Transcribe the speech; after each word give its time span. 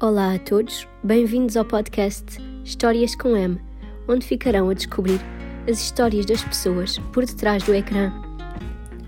Olá 0.00 0.34
a 0.34 0.38
todos, 0.40 0.88
bem-vindos 1.04 1.56
ao 1.56 1.64
podcast 1.64 2.24
Histórias 2.64 3.14
com 3.14 3.36
M, 3.36 3.60
onde 4.08 4.26
ficarão 4.26 4.68
a 4.68 4.74
descobrir 4.74 5.20
as 5.70 5.80
histórias 5.80 6.26
das 6.26 6.42
pessoas 6.42 6.98
por 7.12 7.24
detrás 7.24 7.62
do 7.62 7.72
ecrã. 7.72 8.12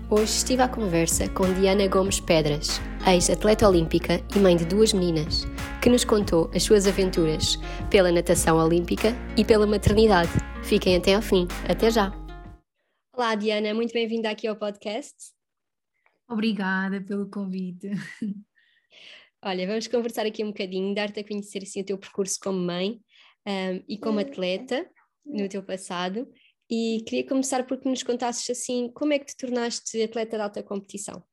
Hoje 0.09 0.31
estive 0.31 0.61
à 0.61 0.69
conversa 0.69 1.27
com 1.29 1.53
Diana 1.55 1.87
Gomes 1.89 2.21
Pedras, 2.21 2.79
ex-atleta 3.05 3.67
olímpica 3.67 4.23
e 4.33 4.39
mãe 4.39 4.55
de 4.55 4.65
duas 4.65 4.93
meninas, 4.93 5.45
que 5.81 5.89
nos 5.89 6.05
contou 6.05 6.49
as 6.55 6.63
suas 6.63 6.87
aventuras 6.87 7.59
pela 7.91 8.09
natação 8.09 8.57
olímpica 8.57 9.09
e 9.35 9.43
pela 9.43 9.67
maternidade. 9.67 10.31
Fiquem 10.63 10.95
até 10.95 11.15
ao 11.15 11.21
fim. 11.21 11.49
Até 11.69 11.91
já! 11.91 12.13
Olá, 13.13 13.35
Diana, 13.35 13.73
muito 13.73 13.91
bem-vinda 13.91 14.29
aqui 14.29 14.47
ao 14.47 14.55
podcast. 14.55 15.33
Obrigada 16.29 17.01
pelo 17.01 17.29
convite. 17.29 17.91
Olha, 19.47 19.65
vamos 19.65 19.87
conversar 19.87 20.25
aqui 20.25 20.43
um 20.43 20.47
bocadinho, 20.47 20.93
dar-te 20.93 21.21
a 21.21 21.25
conhecer 21.25 21.63
assim, 21.63 21.79
o 21.79 21.85
teu 21.85 21.97
percurso 21.97 22.37
como 22.37 22.59
mãe 22.59 22.99
um, 23.47 23.81
e 23.87 23.97
como 23.97 24.19
atleta 24.19 24.85
no 25.25 25.47
teu 25.47 25.63
passado. 25.63 26.29
E 26.69 27.01
queria 27.07 27.25
começar 27.25 27.65
por 27.65 27.79
que 27.79 27.87
nos 27.87 28.03
contasses 28.03 28.49
assim, 28.49 28.91
como 28.91 29.13
é 29.13 29.19
que 29.19 29.27
te 29.27 29.37
tornaste 29.37 30.03
atleta 30.03 30.35
de 30.35 30.43
alta 30.43 30.61
competição? 30.61 31.23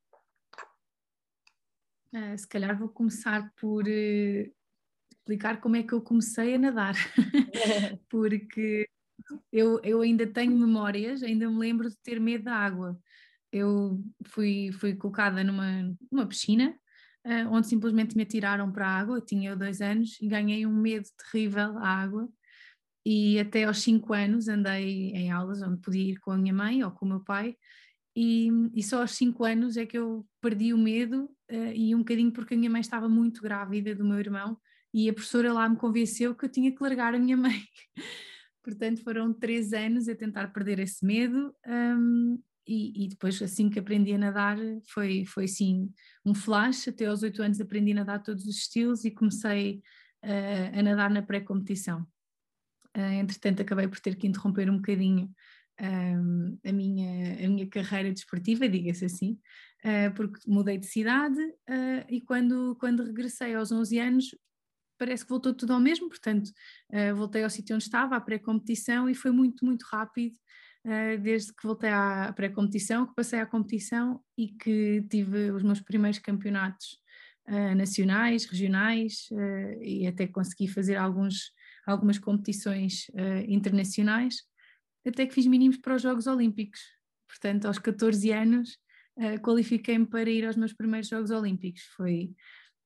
Uh, 2.14 2.38
se 2.38 2.46
calhar 2.46 2.78
vou 2.78 2.88
começar 2.88 3.52
por 3.60 3.82
uh, 3.82 4.54
explicar 5.12 5.60
como 5.60 5.74
é 5.74 5.82
que 5.82 5.92
eu 5.92 6.00
comecei 6.00 6.54
a 6.54 6.58
nadar, 6.58 6.94
porque 8.08 8.88
eu, 9.50 9.80
eu 9.82 10.02
ainda 10.02 10.24
tenho 10.24 10.56
memórias, 10.56 11.20
ainda 11.24 11.50
me 11.50 11.58
lembro 11.58 11.90
de 11.90 11.96
ter 11.96 12.20
medo 12.20 12.44
da 12.44 12.54
água. 12.54 12.96
Eu 13.50 14.00
fui, 14.26 14.70
fui 14.70 14.94
colocada 14.94 15.42
numa, 15.42 15.96
numa 16.12 16.28
piscina 16.28 16.78
uh, 17.24 17.50
onde 17.50 17.66
simplesmente 17.66 18.16
me 18.16 18.22
atiraram 18.22 18.70
para 18.70 18.86
a 18.86 18.98
água, 18.98 19.16
eu 19.18 19.24
tinha 19.24 19.56
dois 19.56 19.80
anos 19.80 20.18
e 20.20 20.28
ganhei 20.28 20.66
um 20.66 20.74
medo 20.74 21.06
terrível 21.18 21.78
à 21.78 21.88
água. 21.88 22.28
E 23.06 23.38
até 23.38 23.64
aos 23.64 23.82
cinco 23.82 24.14
anos 24.14 24.48
andei 24.48 25.10
em 25.10 25.30
aulas 25.30 25.62
onde 25.62 25.80
podia 25.80 26.12
ir 26.12 26.18
com 26.20 26.30
a 26.30 26.38
minha 26.38 26.54
mãe 26.54 26.82
ou 26.82 26.90
com 26.90 27.04
o 27.04 27.08
meu 27.08 27.20
pai. 27.20 27.56
E, 28.16 28.48
e 28.74 28.82
só 28.82 29.02
aos 29.02 29.12
cinco 29.12 29.44
anos 29.44 29.76
é 29.76 29.84
que 29.84 29.98
eu 29.98 30.26
perdi 30.40 30.72
o 30.72 30.78
medo 30.78 31.24
uh, 31.50 31.72
e 31.74 31.94
um 31.94 31.98
bocadinho 31.98 32.32
porque 32.32 32.54
a 32.54 32.56
minha 32.56 32.70
mãe 32.70 32.80
estava 32.80 33.08
muito 33.08 33.42
grávida 33.42 33.94
do 33.94 34.04
meu 34.04 34.18
irmão. 34.18 34.56
E 34.92 35.10
a 35.10 35.12
professora 35.12 35.52
lá 35.52 35.68
me 35.68 35.76
convenceu 35.76 36.34
que 36.34 36.44
eu 36.44 36.48
tinha 36.48 36.72
que 36.72 36.82
largar 36.82 37.14
a 37.14 37.18
minha 37.18 37.36
mãe. 37.36 37.60
Portanto, 38.62 39.02
foram 39.02 39.32
três 39.32 39.72
anos 39.72 40.08
a 40.08 40.14
tentar 40.14 40.48
perder 40.48 40.78
esse 40.78 41.04
medo 41.04 41.54
um, 41.66 42.38
e, 42.66 43.04
e, 43.04 43.08
depois 43.08 43.40
assim 43.42 43.68
que 43.68 43.78
aprendi 43.78 44.12
a 44.12 44.18
nadar 44.18 44.56
foi, 44.86 45.24
foi 45.26 45.44
assim 45.44 45.92
um 46.24 46.34
flash, 46.34 46.88
até 46.88 47.06
aos 47.06 47.22
oito 47.22 47.42
anos 47.42 47.60
aprendi 47.60 47.92
a 47.92 47.96
nadar 47.96 48.22
todos 48.22 48.46
os 48.46 48.56
estilos 48.56 49.04
e 49.04 49.10
comecei 49.10 49.82
uh, 50.24 50.78
a 50.78 50.82
nadar 50.82 51.10
na 51.10 51.22
pré-competição. 51.22 52.06
Uh, 52.96 53.20
entretanto 53.20 53.60
acabei 53.60 53.86
por 53.86 54.00
ter 54.00 54.16
que 54.16 54.26
interromper 54.26 54.70
um 54.70 54.76
bocadinho 54.76 55.30
um, 55.80 56.58
a, 56.64 56.72
minha, 56.72 57.44
a 57.44 57.48
minha 57.48 57.68
carreira 57.68 58.12
desportiva, 58.12 58.68
diga-se 58.68 59.04
assim, 59.04 59.38
uh, 59.84 60.14
porque 60.14 60.40
mudei 60.46 60.78
de 60.78 60.86
cidade 60.86 61.40
e 62.08 62.20
quando, 62.20 62.76
quando 62.80 63.04
regressei 63.04 63.54
aos 63.54 63.72
11 63.72 63.98
anos 63.98 64.34
parece 64.96 65.24
que 65.24 65.30
voltou 65.30 65.52
tudo 65.52 65.72
ao 65.72 65.80
mesmo, 65.80 66.08
portanto 66.08 66.50
voltei 67.16 67.42
ao 67.42 67.50
sítio 67.50 67.74
onde 67.74 67.84
estava, 67.84 68.14
à 68.14 68.20
pré-competição 68.20 69.10
e 69.10 69.14
foi 69.14 69.32
muito, 69.32 69.64
muito 69.64 69.84
rápido 69.90 70.36
desde 71.20 71.52
que 71.54 71.66
voltei 71.66 71.88
à 71.88 72.32
pré-competição, 72.34 73.06
que 73.06 73.14
passei 73.14 73.40
à 73.40 73.46
competição 73.46 74.20
e 74.36 74.48
que 74.48 75.02
tive 75.08 75.50
os 75.50 75.62
meus 75.62 75.80
primeiros 75.80 76.18
campeonatos 76.18 76.98
uh, 77.48 77.74
nacionais, 77.74 78.44
regionais 78.44 79.28
uh, 79.32 79.82
e 79.82 80.06
até 80.06 80.26
consegui 80.26 80.68
fazer 80.68 80.96
alguns, 80.96 81.52
algumas 81.86 82.18
competições 82.18 83.06
internacionais, 83.48 84.42
até 85.06 85.26
que 85.26 85.34
fiz 85.34 85.46
mínimos 85.46 85.78
para 85.78 85.94
os 85.94 86.02
Jogos 86.02 86.26
Olímpicos. 86.26 86.80
Portanto, 87.28 87.66
aos 87.66 87.78
14 87.78 88.32
anos, 88.32 88.78
qualifiquei-me 89.42 90.06
para 90.06 90.30
ir 90.30 90.46
aos 90.46 90.56
meus 90.56 90.72
primeiros 90.72 91.08
Jogos 91.08 91.30
Olímpicos. 91.30 91.82
Foi, 91.96 92.32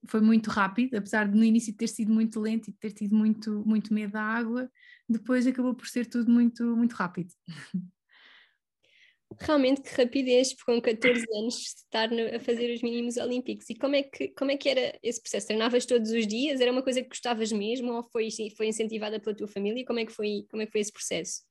foi 0.08 0.20
muito 0.20 0.50
rápido, 0.50 0.96
apesar 0.96 1.28
de 1.28 1.36
no 1.36 1.44
início 1.44 1.76
ter 1.76 1.88
sido 1.88 2.12
muito 2.12 2.40
lento 2.40 2.68
e 2.68 2.72
ter 2.72 2.92
tido 2.92 3.14
muito, 3.14 3.62
muito 3.66 3.92
medo 3.92 4.12
da 4.12 4.22
água, 4.22 4.70
depois 5.08 5.46
acabou 5.46 5.74
por 5.74 5.86
ser 5.86 6.06
tudo 6.06 6.30
muito, 6.30 6.64
muito 6.76 6.94
rápido. 6.94 7.32
Realmente 9.40 9.82
que 9.82 9.94
rapidez, 9.94 10.54
com 10.54 10.80
14 10.80 11.22
anos 11.34 11.56
estar 11.56 12.10
no, 12.10 12.34
a 12.34 12.40
fazer 12.40 12.72
os 12.72 12.80
mínimos 12.80 13.18
olímpicos. 13.18 13.68
E 13.68 13.74
como 13.74 13.94
é, 13.94 14.02
que, 14.02 14.28
como 14.28 14.50
é 14.50 14.56
que 14.56 14.68
era 14.70 14.98
esse 15.02 15.20
processo? 15.20 15.48
Treinavas 15.48 15.84
todos 15.84 16.10
os 16.10 16.26
dias? 16.26 16.60
Era 16.60 16.72
uma 16.72 16.82
coisa 16.82 17.02
que 17.02 17.08
gostavas 17.08 17.52
mesmo 17.52 17.92
ou 17.92 18.02
foi, 18.04 18.28
foi 18.56 18.68
incentivada 18.68 19.20
pela 19.20 19.36
tua 19.36 19.46
família? 19.46 19.84
Como 19.84 19.98
é 19.98 20.06
que 20.06 20.12
foi, 20.12 20.46
como 20.50 20.62
é 20.62 20.66
que 20.66 20.72
foi 20.72 20.80
esse 20.80 20.92
processo? 20.92 21.42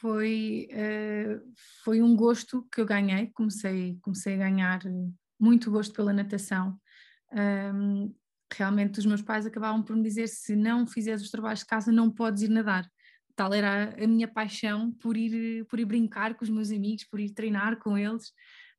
Foi, 0.00 0.68
uh, 0.70 1.42
foi 1.82 2.00
um 2.00 2.14
gosto 2.14 2.66
que 2.72 2.80
eu 2.80 2.86
ganhei, 2.86 3.30
comecei, 3.34 3.98
comecei 4.00 4.34
a 4.34 4.38
ganhar 4.38 4.80
muito 5.40 5.70
gosto 5.72 5.92
pela 5.92 6.12
natação. 6.12 6.78
Um, 7.36 8.14
realmente 8.52 8.98
os 8.98 9.06
meus 9.06 9.20
pais 9.20 9.44
acabavam 9.44 9.82
por 9.82 9.94
me 9.94 10.02
dizer 10.02 10.28
se 10.28 10.56
não 10.56 10.86
fizeres 10.86 11.22
os 11.22 11.30
trabalhos 11.30 11.60
de 11.60 11.66
casa 11.66 11.92
não 11.92 12.10
podes 12.10 12.42
ir 12.42 12.48
nadar 12.48 12.88
tal 13.36 13.52
era 13.52 13.94
a 14.02 14.06
minha 14.06 14.26
paixão 14.26 14.90
por 14.92 15.16
ir, 15.16 15.64
por 15.66 15.78
ir 15.78 15.84
brincar 15.84 16.34
com 16.34 16.42
os 16.42 16.50
meus 16.50 16.70
amigos, 16.72 17.04
por 17.04 17.20
ir 17.20 17.30
treinar 17.30 17.78
com 17.78 17.96
eles. 17.96 18.32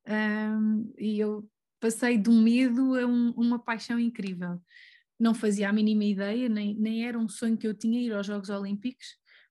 Um, 0.06 0.92
e 0.98 1.20
eu 1.20 1.48
passei 1.80 2.18
de 2.18 2.28
um 2.28 2.42
medo 2.42 2.96
a 2.96 3.06
um, 3.06 3.30
uma 3.36 3.58
paixão 3.58 3.98
incrível. 4.00 4.60
Não 5.18 5.32
fazia 5.32 5.68
a 5.68 5.72
mínima 5.72 6.04
ideia, 6.04 6.48
nem, 6.48 6.74
nem 6.74 7.06
era 7.06 7.18
um 7.18 7.28
sonho 7.28 7.56
que 7.56 7.66
eu 7.66 7.74
tinha 7.74 8.00
ir 8.00 8.12
aos 8.12 8.26
Jogos 8.26 8.50
Olímpicos. 8.50 9.06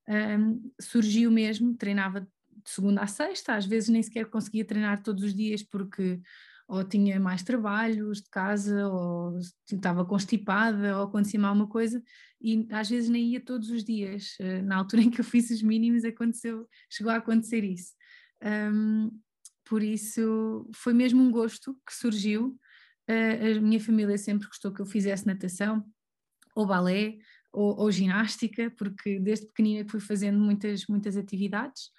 Um, 0.08 0.72
surgiu 0.80 1.32
mesmo, 1.32 1.76
treinava 1.76 2.22
de 2.22 2.70
segunda 2.70 3.02
a 3.02 3.08
sexta, 3.08 3.56
às 3.56 3.66
vezes 3.66 3.90
nem 3.90 4.04
sequer 4.04 4.26
conseguia 4.26 4.66
treinar 4.66 5.02
todos 5.02 5.24
os 5.24 5.34
dias 5.34 5.64
porque 5.64 6.20
ou 6.68 6.84
tinha 6.84 7.20
mais 7.20 7.44
trabalhos 7.44 8.22
de 8.22 8.30
casa, 8.30 8.88
ou 8.90 9.38
estava 9.72 10.06
constipada, 10.06 10.98
ou 10.98 11.04
acontecia 11.04 11.40
mal 11.40 11.54
uma 11.54 11.68
coisa, 11.68 12.04
e 12.42 12.68
às 12.72 12.90
vezes 12.90 13.10
nem 13.10 13.32
ia 13.32 13.40
todos 13.40 13.70
os 13.70 13.84
dias. 13.84 14.36
Eh, 14.40 14.62
na 14.62 14.76
altura 14.76 15.02
em 15.04 15.10
que 15.10 15.22
eu 15.22 15.26
fiz 15.26 15.50
os 15.50 15.62
mínimos, 15.62 16.04
aconteceu, 16.04 16.68
chegou 16.90 17.12
a 17.12 17.18
acontecer 17.18 17.64
isso. 17.64 17.94
Um, 18.44 19.10
por 19.64 19.82
isso, 19.82 20.70
foi 20.76 20.94
mesmo 20.94 21.22
um 21.24 21.32
gosto 21.32 21.74
que 21.86 21.94
surgiu. 21.94 22.60
Uh, 23.10 23.58
a 23.58 23.62
minha 23.62 23.80
família 23.80 24.18
sempre 24.18 24.48
gostou 24.48 24.74
que 24.74 24.82
eu 24.82 24.86
fizesse 24.86 25.26
natação, 25.26 25.86
ou 26.54 26.66
balé, 26.66 27.18
ou, 27.54 27.78
ou 27.80 27.92
ginástica, 27.92 28.72
porque 28.78 29.20
desde 29.20 29.48
pequenina 29.48 29.88
fui 29.90 30.02
fazendo 30.02 30.38
muitas, 30.38 30.86
muitas 30.88 31.16
atividades 31.16 31.92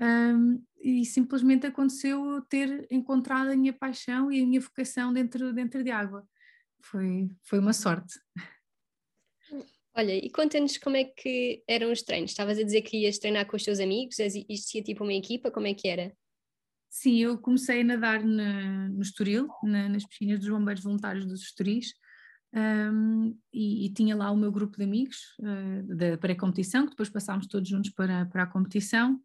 um, 0.00 0.62
e 0.80 1.04
simplesmente 1.04 1.66
aconteceu 1.66 2.42
ter 2.48 2.86
encontrado 2.90 3.50
a 3.50 3.56
minha 3.56 3.72
paixão 3.72 4.30
e 4.30 4.42
a 4.42 4.46
minha 4.46 4.60
vocação 4.60 5.12
dentro, 5.12 5.52
dentro 5.52 5.82
de 5.82 5.90
água. 5.90 6.26
Foi, 6.82 7.28
foi 7.42 7.58
uma 7.58 7.72
sorte. 7.72 8.18
Olha, 9.96 10.12
e 10.12 10.28
conta-nos 10.28 10.76
como 10.76 10.96
é 10.96 11.04
que 11.04 11.62
eram 11.68 11.92
os 11.92 12.02
treinos. 12.02 12.32
Estavas 12.32 12.58
a 12.58 12.64
dizer 12.64 12.82
que 12.82 12.98
ias 12.98 13.18
treinar 13.18 13.46
com 13.46 13.56
os 13.56 13.62
teus 13.62 13.78
amigos, 13.78 14.18
existia 14.18 14.82
tipo 14.82 15.04
uma 15.04 15.14
equipa, 15.14 15.50
como 15.50 15.68
é 15.68 15.74
que 15.74 15.88
era? 15.88 16.12
Sim, 16.90 17.18
eu 17.18 17.38
comecei 17.38 17.80
a 17.80 17.84
nadar 17.84 18.22
na, 18.24 18.88
no 18.88 19.02
Estoril, 19.02 19.48
na, 19.62 19.88
nas 19.88 20.04
piscinas 20.04 20.40
dos 20.40 20.48
bombeiros 20.48 20.82
voluntários 20.82 21.26
dos 21.26 21.42
Estoris, 21.42 21.94
um, 22.54 23.36
e, 23.52 23.86
e, 23.86 23.92
tinha 23.92 24.14
lá 24.14 24.30
o 24.30 24.36
meu 24.36 24.52
grupo 24.52 24.76
de 24.76 24.84
amigos 24.84 25.16
uh, 25.40 25.96
da 25.96 26.16
pré-competição, 26.16 26.84
que 26.84 26.90
depois 26.90 27.10
passámos 27.10 27.48
todos 27.48 27.68
juntos 27.68 27.90
para, 27.90 28.26
para 28.26 28.44
a 28.44 28.46
competição, 28.46 29.20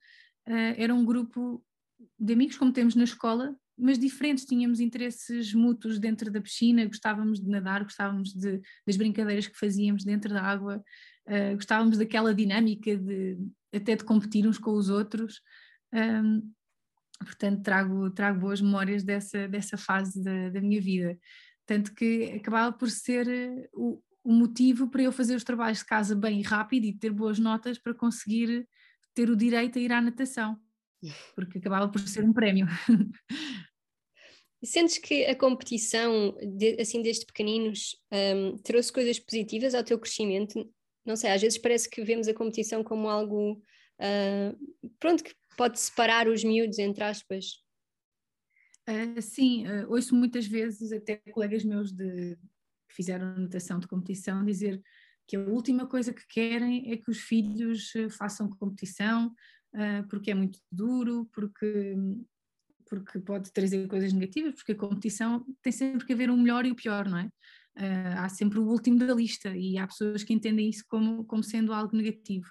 uh, 0.48 0.76
era 0.78 0.94
um 0.94 1.06
grupo 1.06 1.64
de 2.18 2.34
amigos 2.34 2.58
como 2.58 2.74
temos 2.74 2.96
na 2.96 3.04
escola, 3.04 3.56
mas 3.78 3.98
diferentes, 3.98 4.46
tínhamos 4.46 4.80
interesses 4.80 5.54
mútuos 5.54 6.00
dentro 6.00 6.30
da 6.30 6.42
piscina, 6.42 6.86
gostávamos 6.86 7.40
de 7.40 7.50
nadar, 7.50 7.84
gostávamos 7.84 8.34
de, 8.34 8.62
das 8.86 8.98
brincadeiras 8.98 9.48
que 9.48 9.58
fazíamos 9.58 10.04
dentro 10.04 10.34
da 10.34 10.42
água, 10.42 10.84
uh, 11.28 11.56
gostávamos 11.56 11.98
daquela 11.98 12.34
dinâmica 12.34 12.96
de 12.98 13.38
até 13.74 13.96
de 13.96 14.04
competir 14.04 14.48
uns 14.48 14.58
com 14.58 14.72
os 14.72 14.90
outros. 14.90 15.42
Um, 15.94 16.52
portanto, 17.20 17.62
trago, 17.62 18.10
trago 18.12 18.40
boas 18.40 18.62
memórias 18.62 19.04
dessa, 19.04 19.48
dessa 19.48 19.78
fase 19.78 20.24
da, 20.24 20.50
da 20.50 20.62
minha 20.62 20.82
vida. 20.82 21.18
Tanto 21.66 21.94
que 21.94 22.34
acabava 22.36 22.76
por 22.76 22.90
ser 22.90 23.28
eh, 23.28 23.70
o, 23.74 24.02
o 24.24 24.34
motivo 24.34 24.90
para 24.90 25.04
eu 25.04 25.12
fazer 25.12 25.36
os 25.36 25.44
trabalhos 25.44 25.80
de 25.80 25.86
casa 25.86 26.16
bem 26.16 26.42
rápido 26.42 26.86
e 26.86 26.98
ter 26.98 27.12
boas 27.12 27.38
notas 27.38 27.78
para 27.78 27.94
conseguir 27.94 28.68
ter 29.20 29.30
o 29.30 29.36
direito 29.36 29.78
a 29.78 29.82
ir 29.82 29.92
à 29.92 30.02
natação, 30.02 30.58
porque 31.36 31.58
acabava 31.58 31.92
por 31.92 32.00
ser 32.00 32.24
um 32.24 32.32
prémio. 32.32 32.66
Sentes 34.64 34.98
que 34.98 35.26
a 35.26 35.36
competição, 35.36 36.38
de, 36.58 36.80
assim 36.80 37.02
desde 37.02 37.26
pequeninos, 37.26 37.98
um, 38.14 38.58
trouxe 38.58 38.94
coisas 38.94 39.20
positivas 39.20 39.76
ao 39.76 39.84
teu 39.84 40.00
crescimento? 40.00 40.74
Não 41.06 41.18
sei, 41.18 41.32
às 41.32 41.42
vezes 41.42 41.58
parece 41.58 41.90
que 41.90 42.02
vemos 42.02 42.30
a 42.30 42.34
competição 42.34 42.82
como 42.82 43.10
algo, 43.10 43.62
uh, 44.00 44.94
pronto, 45.00 45.22
que 45.22 45.34
pode 45.58 45.78
separar 45.78 46.30
os 46.30 46.42
miúdos, 46.42 46.80
entre 46.80 47.04
aspas. 47.04 47.62
Uh, 48.88 49.22
sim, 49.22 49.68
uh, 49.68 49.90
ouço 49.92 50.16
muitas 50.16 50.46
vezes 50.46 50.94
até 50.94 51.18
colegas 51.32 51.66
meus 51.66 51.92
de 51.92 52.38
que 52.88 52.96
fizeram 52.96 53.38
natação 53.38 53.80
de 53.80 53.88
competição 53.88 54.46
dizer 54.46 54.82
que 55.30 55.36
a 55.38 55.42
última 55.42 55.86
coisa 55.86 56.12
que 56.12 56.26
querem 56.28 56.92
é 56.92 56.98
que 56.98 57.12
os 57.12 57.20
filhos 57.20 57.96
eh, 57.96 58.10
façam 58.10 58.50
competição, 58.50 59.28
uh, 59.76 60.08
porque 60.10 60.32
é 60.32 60.34
muito 60.34 60.58
duro, 60.72 61.30
porque, 61.32 61.96
porque 62.90 63.20
pode 63.20 63.52
trazer 63.54 63.88
coisas 63.88 64.12
negativas, 64.12 64.56
porque 64.56 64.72
a 64.72 64.76
competição 64.76 65.46
tem 65.62 65.72
sempre 65.72 66.08
que 66.08 66.14
haver 66.14 66.32
um 66.32 66.38
melhor 66.38 66.66
e 66.66 66.72
o 66.72 66.76
pior, 66.76 67.08
não 67.08 67.20
é? 67.20 67.26
Uh, 67.78 68.18
há 68.18 68.28
sempre 68.28 68.58
o 68.58 68.68
último 68.68 68.98
da 68.98 69.14
lista 69.14 69.56
e 69.56 69.78
há 69.78 69.86
pessoas 69.86 70.24
que 70.24 70.34
entendem 70.34 70.68
isso 70.68 70.84
como, 70.90 71.24
como 71.26 71.44
sendo 71.44 71.74
algo 71.74 71.96
negativo. 71.96 72.50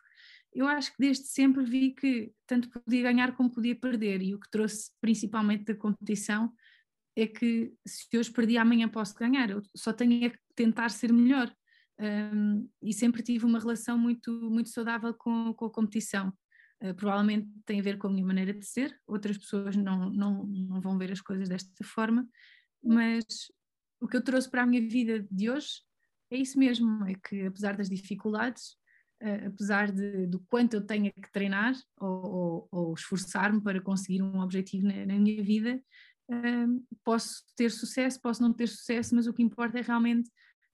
Eu 0.55 0.69
acho 0.69 0.93
que 0.93 0.99
desde 1.01 1.27
sempre 1.27 1.65
vi 1.65 1.91
que 1.97 2.31
tanto 2.47 2.71
podia 2.71 3.03
ganhar 3.03 3.35
como 3.35 3.51
podia 3.51 3.75
perder, 3.75 4.23
e 4.23 4.37
o 4.37 4.39
que 4.39 4.49
trouxe 4.53 4.93
principalmente 5.01 5.65
da 5.65 5.75
competição 5.75 6.53
é 7.17 7.27
que 7.27 7.73
se 7.85 8.17
hoje 8.17 8.31
perdi, 8.31 8.57
amanhã 8.57 8.89
posso 8.89 9.17
ganhar, 9.17 9.51
eu 9.51 9.61
só 9.75 9.93
tenho 9.93 10.27
é 10.27 10.31
que 10.31 10.39
tentar 10.55 10.91
ser 10.91 11.13
melhor. 11.13 11.53
Um, 12.01 12.69
e 12.81 12.93
sempre 12.93 13.23
tive 13.23 13.45
uma 13.45 13.59
relação 13.59 13.99
muito, 13.99 14.31
muito 14.51 14.69
saudável 14.69 15.13
com, 15.13 15.53
com 15.55 15.65
a 15.65 15.71
competição. 15.71 16.33
Uh, 16.81 16.95
provavelmente 16.95 17.49
tem 17.67 17.81
a 17.81 17.83
ver 17.83 17.99
com 17.99 18.07
a 18.07 18.11
minha 18.11 18.25
maneira 18.25 18.55
de 18.55 18.65
ser, 18.65 18.97
outras 19.05 19.37
pessoas 19.37 19.75
não, 19.75 20.09
não, 20.11 20.45
não 20.47 20.81
vão 20.81 20.97
ver 20.97 21.11
as 21.11 21.21
coisas 21.21 21.49
desta 21.49 21.85
forma, 21.85 22.29
mas 22.83 23.25
o 24.01 24.07
que 24.07 24.17
eu 24.17 24.23
trouxe 24.23 24.49
para 24.49 24.63
a 24.63 24.67
minha 24.67 24.81
vida 24.81 25.27
de 25.29 25.51
hoje 25.51 25.83
é 26.31 26.37
isso 26.37 26.57
mesmo: 26.57 27.05
é 27.05 27.15
que 27.15 27.47
apesar 27.47 27.77
das 27.77 27.89
dificuldades, 27.89 28.77
uh, 29.21 29.49
apesar 29.49 29.91
de, 29.91 30.29
do 30.29 30.39
quanto 30.49 30.75
eu 30.75 30.87
tenha 30.87 31.11
que 31.11 31.33
treinar 31.33 31.75
ou, 32.01 32.27
ou, 32.27 32.69
ou 32.71 32.95
esforçar-me 32.95 33.61
para 33.61 33.81
conseguir 33.81 34.23
um 34.23 34.41
objetivo 34.41 34.87
na, 34.87 35.05
na 35.05 35.19
minha 35.19 35.43
vida, 35.43 35.83
uh, 36.31 36.87
posso 37.03 37.43
ter 37.57 37.73
sucesso, 37.73 38.21
posso 38.21 38.41
não 38.41 38.53
ter 38.53 38.69
sucesso, 38.69 39.17
mas 39.17 39.27
o 39.27 39.35
que 39.35 39.43
importa 39.43 39.81
é 39.81 39.83
realmente 39.83 40.31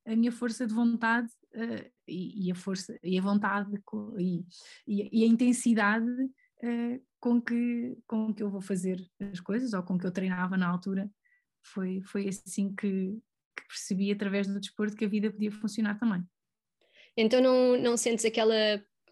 a 0.07 0.17
minha 0.17 0.33
força 0.33 0.67
de 0.67 0.75
vontade 0.75 1.29
uh, 1.55 1.91
e, 2.07 2.47
e, 2.47 2.53
a 2.53 2.55
força 2.55 2.99
e 3.03 3.19
a 3.19 3.23
vontade 3.23 3.71
e, 4.19 4.45
e, 4.87 5.21
e 5.21 5.25
a 5.25 5.27
intensidade 5.27 6.11
uh, 6.11 7.05
com 7.21 7.41
que 7.41 7.97
com 8.07 8.33
que 8.35 8.43
eu 8.43 8.51
vou 8.51 8.61
fazer 8.61 9.01
as 9.21 9.41
coisas 9.41 9.73
ou 9.73 9.83
com 9.83 9.99
que 9.99 10.07
eu 10.07 10.13
treinava 10.13 10.57
na 10.57 10.69
altura 10.69 11.11
foi 11.63 12.03
foi 12.03 12.29
assim 12.29 12.75
que, 12.75 13.19
que 13.57 13.67
percebi 13.69 14.13
através 14.13 14.47
do 14.47 14.61
desporto 14.61 14.97
que 14.97 15.05
a 15.05 15.09
vida 15.09 15.31
podia 15.31 15.51
funcionar 15.51 15.99
também. 15.99 16.23
Então 17.17 17.41
não 17.41 17.81
não 17.81 17.97
sentes 17.97 18.25
aquela 18.25 18.55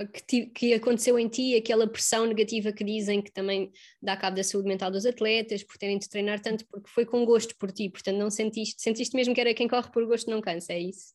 que, 0.07 0.47
que, 0.47 0.75
aconteceu 0.75 1.19
em 1.19 1.29
ti, 1.29 1.55
aquela 1.57 1.87
pressão 1.87 2.27
negativa 2.27 2.73
que 2.73 2.85
dizem 2.85 3.23
que 3.23 3.33
também 3.33 3.73
dá 4.01 4.17
cabo 4.17 4.37
da 4.37 4.45
saúde 4.45 4.69
mental 4.69 4.91
dos 4.91 5.07
atletas, 5.07 5.63
por 5.63 5.77
terem 5.77 5.99
de 5.99 6.09
treinar 6.09 6.41
tanto, 6.41 6.67
porque 6.67 6.89
foi 6.89 7.05
com 7.05 7.25
gosto 7.25 7.57
por 7.57 7.71
ti, 7.71 7.91
portanto 7.91 8.17
não 8.17 8.31
sentiste, 8.31 8.81
sentiste 8.83 9.15
mesmo 9.17 9.35
que 9.35 9.41
era 9.41 9.55
quem 9.55 9.69
corre 9.69 9.91
por 9.91 10.07
gosto 10.07 10.31
não 10.31 10.41
cansa, 10.41 10.73
é 10.73 10.81
isso? 10.81 11.15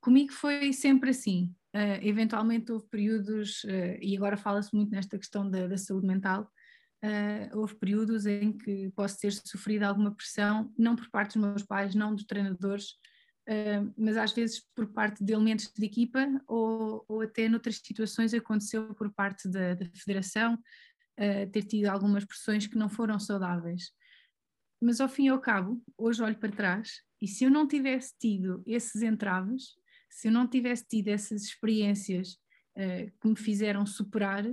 Comigo 0.00 0.32
foi 0.32 0.72
sempre 0.72 1.10
assim, 1.10 1.54
uh, 1.74 2.00
eventualmente 2.02 2.72
houve 2.72 2.86
períodos, 2.88 3.62
uh, 3.64 3.98
e 4.00 4.16
agora 4.16 4.36
fala-se 4.36 4.74
muito 4.74 4.90
nesta 4.90 5.18
questão 5.18 5.48
da, 5.48 5.66
da 5.66 5.76
saúde 5.76 6.06
mental, 6.06 6.50
uh, 7.04 7.58
houve 7.58 7.76
períodos 7.76 8.26
em 8.26 8.52
que 8.52 8.90
posso 8.96 9.18
ter 9.18 9.32
sofrido 9.32 9.84
alguma 9.84 10.14
pressão, 10.14 10.72
não 10.76 10.96
por 10.96 11.08
parte 11.10 11.38
dos 11.38 11.48
meus 11.48 11.62
pais, 11.62 11.94
não 11.94 12.14
dos 12.14 12.24
treinadores, 12.24 12.96
Mas 13.96 14.16
às 14.16 14.32
vezes 14.32 14.60
por 14.74 14.92
parte 14.92 15.24
de 15.24 15.32
elementos 15.32 15.70
de 15.76 15.84
equipa 15.84 16.26
ou, 16.46 17.04
ou 17.08 17.22
até 17.22 17.48
noutras 17.48 17.76
situações 17.76 18.32
aconteceu 18.32 18.94
por 18.94 19.12
parte 19.12 19.48
da, 19.48 19.74
da 19.74 19.86
federação 19.94 20.54
uh, 20.54 21.50
ter 21.50 21.62
tido 21.64 21.86
algumas 21.86 22.24
pressões 22.24 22.66
que 22.66 22.76
não 22.76 22.88
foram 22.88 23.18
saudáveis. 23.18 23.90
Mas 24.80 25.00
ao 25.00 25.08
fim 25.08 25.26
e 25.26 25.28
ao 25.28 25.40
cabo, 25.40 25.82
hoje 25.96 26.22
olho 26.22 26.38
para 26.38 26.52
trás 26.52 27.02
e 27.20 27.26
se 27.26 27.44
eu 27.44 27.50
não 27.50 27.66
tivesse 27.66 28.14
tido 28.18 28.62
esses 28.66 29.02
entraves, 29.02 29.74
se 30.10 30.28
eu 30.28 30.32
não 30.32 30.46
tivesse 30.46 30.86
tido 30.86 31.08
essas 31.08 31.42
experiências 31.42 32.34
uh, 32.76 33.10
que 33.20 33.28
me 33.28 33.36
fizeram 33.36 33.84
superar, 33.86 34.44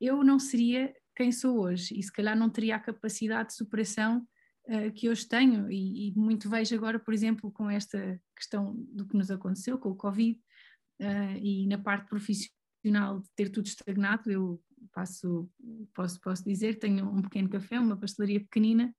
eu 0.00 0.24
não 0.24 0.38
seria 0.38 0.94
quem 1.14 1.30
sou 1.30 1.60
hoje 1.60 1.98
e 1.98 2.02
se 2.02 2.12
calhar 2.12 2.36
não 2.36 2.50
teria 2.50 2.76
a 2.76 2.80
capacidade 2.80 3.50
de 3.50 3.56
superação 3.56 4.26
uh, 4.68 4.92
que 4.92 5.08
hoje 5.08 5.26
tenho 5.26 5.70
e, 5.70 6.08
e, 6.08 6.14
muito 6.14 6.48
vejo 6.48 6.74
agora, 6.74 6.98
por 6.98 7.14
exemplo, 7.14 7.50
com 7.50 7.70
esta 7.70 8.20
questão 8.36 8.74
do 8.92 9.06
que 9.06 9.16
nos 9.16 9.30
aconteceu 9.30 9.78
com 9.78 9.90
o 9.90 9.96
Covid 9.96 10.38
uh, 11.00 11.38
e 11.40 11.66
na 11.66 11.78
parte 11.78 12.08
profissional 12.08 13.20
de 13.20 13.28
ter 13.36 13.48
tudo 13.50 13.66
estagnado, 13.66 14.30
eu 14.30 14.62
passo, 14.92 15.50
posso, 15.94 16.20
posso 16.20 16.44
dizer, 16.44 16.78
tenho 16.78 17.08
um 17.08 17.22
pequeno 17.22 17.48
café, 17.48 17.78
uma 17.78 17.96
pastelaria 17.96 18.40
pequenina, 18.40 18.94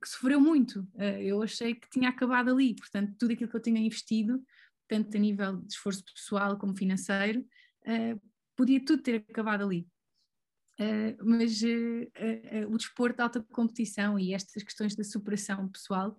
que 0.00 0.08
sofreu 0.08 0.40
muito. 0.40 0.80
Uh, 0.94 1.20
eu 1.20 1.42
achei 1.42 1.74
que 1.74 1.88
tinha 1.90 2.08
acabado 2.08 2.50
ali, 2.50 2.74
portanto, 2.74 3.14
tudo 3.18 3.32
aquilo 3.32 3.50
que 3.50 3.56
eu 3.56 3.62
tinha 3.62 3.80
investido, 3.80 4.42
tanto 4.88 5.16
a 5.16 5.20
nível 5.20 5.56
de 5.58 5.72
esforço 5.72 6.04
pessoal 6.04 6.58
como 6.58 6.76
financeiro, 6.76 7.42
podia 8.54 8.84
tudo 8.84 9.02
ter 9.02 9.24
acabado 9.28 9.64
ali. 9.64 9.86
Uh, 10.82 11.16
mas 11.24 11.62
uh, 11.62 12.66
uh, 12.66 12.74
o 12.74 12.76
desporto 12.76 13.16
de 13.16 13.22
alta 13.22 13.40
competição 13.52 14.18
e 14.18 14.34
estas 14.34 14.62
questões 14.64 14.96
da 14.96 15.04
superação 15.04 15.68
pessoal 15.68 16.16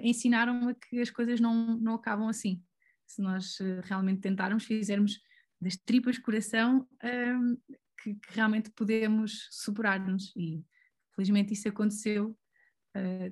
ensinaram-me 0.00 0.76
que 0.76 1.00
as 1.00 1.10
coisas 1.10 1.40
não, 1.40 1.76
não 1.78 1.94
acabam 1.94 2.28
assim. 2.28 2.62
Se 3.04 3.20
nós 3.20 3.58
realmente 3.82 4.20
tentarmos, 4.20 4.64
fizermos 4.64 5.20
das 5.60 5.76
tripas 5.76 6.18
coração, 6.18 6.86
que, 8.00 8.14
que, 8.14 8.32
realmente 8.32 8.70
podemos 8.70 9.48
superar-nos. 9.50 10.32
E 10.36 10.64
felizmente 11.16 11.52
isso 11.52 11.68
aconteceu, 11.68 12.38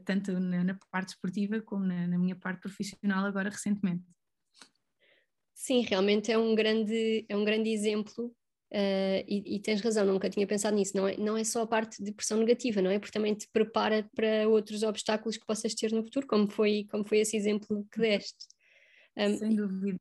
tanto 0.05 0.32
na, 0.41 0.64
na, 0.64 0.75
parte 0.91 1.11
esportiva 1.11 1.61
como 1.61 1.85
na, 1.85 2.08
na 2.08 2.19
minha 2.19 2.35
parte 2.35 2.62
profissional, 2.62 3.25
agora 3.25 3.49
recentemente. 3.49 4.02
Sim, 5.55 5.82
realmente 5.82 6.32
é 6.32 6.37
um 6.37 6.52
grande, 6.56 7.25
é 7.29 7.37
um 7.37 7.44
grande 7.44 7.70
exemplo 7.70 8.35
Uh, 8.72 9.22
e, 9.28 9.56
e, 9.56 9.61
tens 9.61 9.81
razão, 9.81 10.05
nunca 10.05 10.28
tinha 10.28 10.46
pensado 10.46 10.76
nisso. 10.76 10.96
Não 10.96 11.06
é, 11.06 11.16
não 11.16 11.37
é 11.37 11.44
só 11.44 11.62
a 11.62 11.66
parte 11.66 12.02
de 12.02 12.12
pressão 12.12 12.38
negativa, 12.38 12.82
não 12.82 12.90
é? 12.90 12.99
Porque 12.99 13.12
também 13.12 13.34
te 13.34 13.49
prepara 13.52 14.08
para 14.14 14.49
outros 14.49 14.82
obstáculos 14.82 15.37
que 15.37 15.46
possas 15.46 15.75
ter 15.75 15.93
no 15.93 16.02
futuro, 16.02 16.26
como 16.26 16.50
foi, 16.50 16.87
como 16.90 17.06
foi 17.06 17.19
esse 17.19 17.37
exemplo 17.37 17.87
que 17.93 18.00
deste. 18.00 18.46
Um, 19.16 19.37
sem 19.37 19.55
dúvida, 19.55 20.00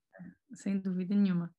sem 0.56 0.80
dúvida 0.80 1.16
nenhuma. 1.16 1.54